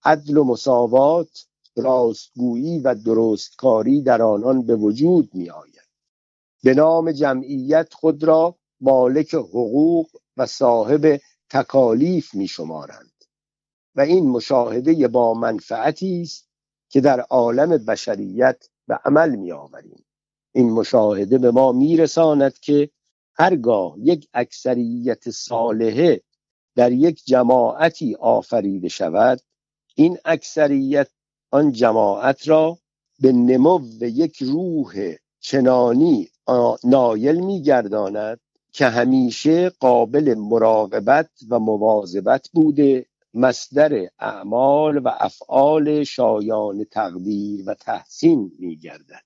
عدل 0.04 0.38
و 0.38 0.44
مساوات 0.44 1.46
راستگویی 1.76 2.80
و 2.80 2.96
درستکاری 2.96 4.02
در 4.02 4.22
آنان 4.22 4.66
به 4.66 4.76
وجود 4.76 5.30
می 5.34 5.50
آید 5.50 5.88
به 6.64 6.74
نام 6.74 7.12
جمعیت 7.12 7.94
خود 7.94 8.24
را 8.24 8.56
مالک 8.82 9.34
حقوق 9.34 10.08
و 10.38 10.46
صاحب 10.46 11.22
تکالیف 11.50 12.36
می 12.36 12.48
شمارند 12.48 13.12
و 13.96 14.02
این 14.02 14.30
مشاهده 14.30 15.08
با 15.08 15.34
منفعتی 15.34 16.22
است 16.22 16.45
که 16.96 17.02
در 17.02 17.20
عالم 17.20 17.78
بشریت 17.78 18.68
به 18.88 19.00
عمل 19.06 19.36
می 19.36 19.52
آوریم 19.52 20.06
این 20.54 20.72
مشاهده 20.72 21.38
به 21.38 21.52
ما 21.52 21.72
می 21.72 21.98
رساند 21.98 22.60
که 22.60 22.90
هرگاه 23.34 23.96
یک 24.00 24.28
اکثریت 24.34 25.30
صالحه 25.30 26.22
در 26.76 26.92
یک 26.92 27.24
جماعتی 27.26 28.16
آفریده 28.16 28.88
شود 28.88 29.42
این 29.96 30.18
اکثریت 30.26 31.08
آن 31.52 31.72
جماعت 31.72 32.48
را 32.48 32.78
به 33.20 33.32
نمو 33.32 33.80
یک 34.02 34.44
روح 34.44 35.16
چنانی 35.40 36.30
نایل 36.84 37.40
میگرداند 37.40 38.40
که 38.72 38.86
همیشه 38.86 39.70
قابل 39.70 40.36
مراقبت 40.38 41.30
و 41.50 41.60
مواظبت 41.60 42.50
بوده 42.54 43.06
مصدر 43.36 44.10
اعمال 44.20 45.00
و 45.00 45.10
افعال 45.20 46.06
شایان 46.06 46.86
تقدیر 46.92 47.66
و 47.70 47.76
تحسین 47.76 48.54
میگردد. 48.60 49.25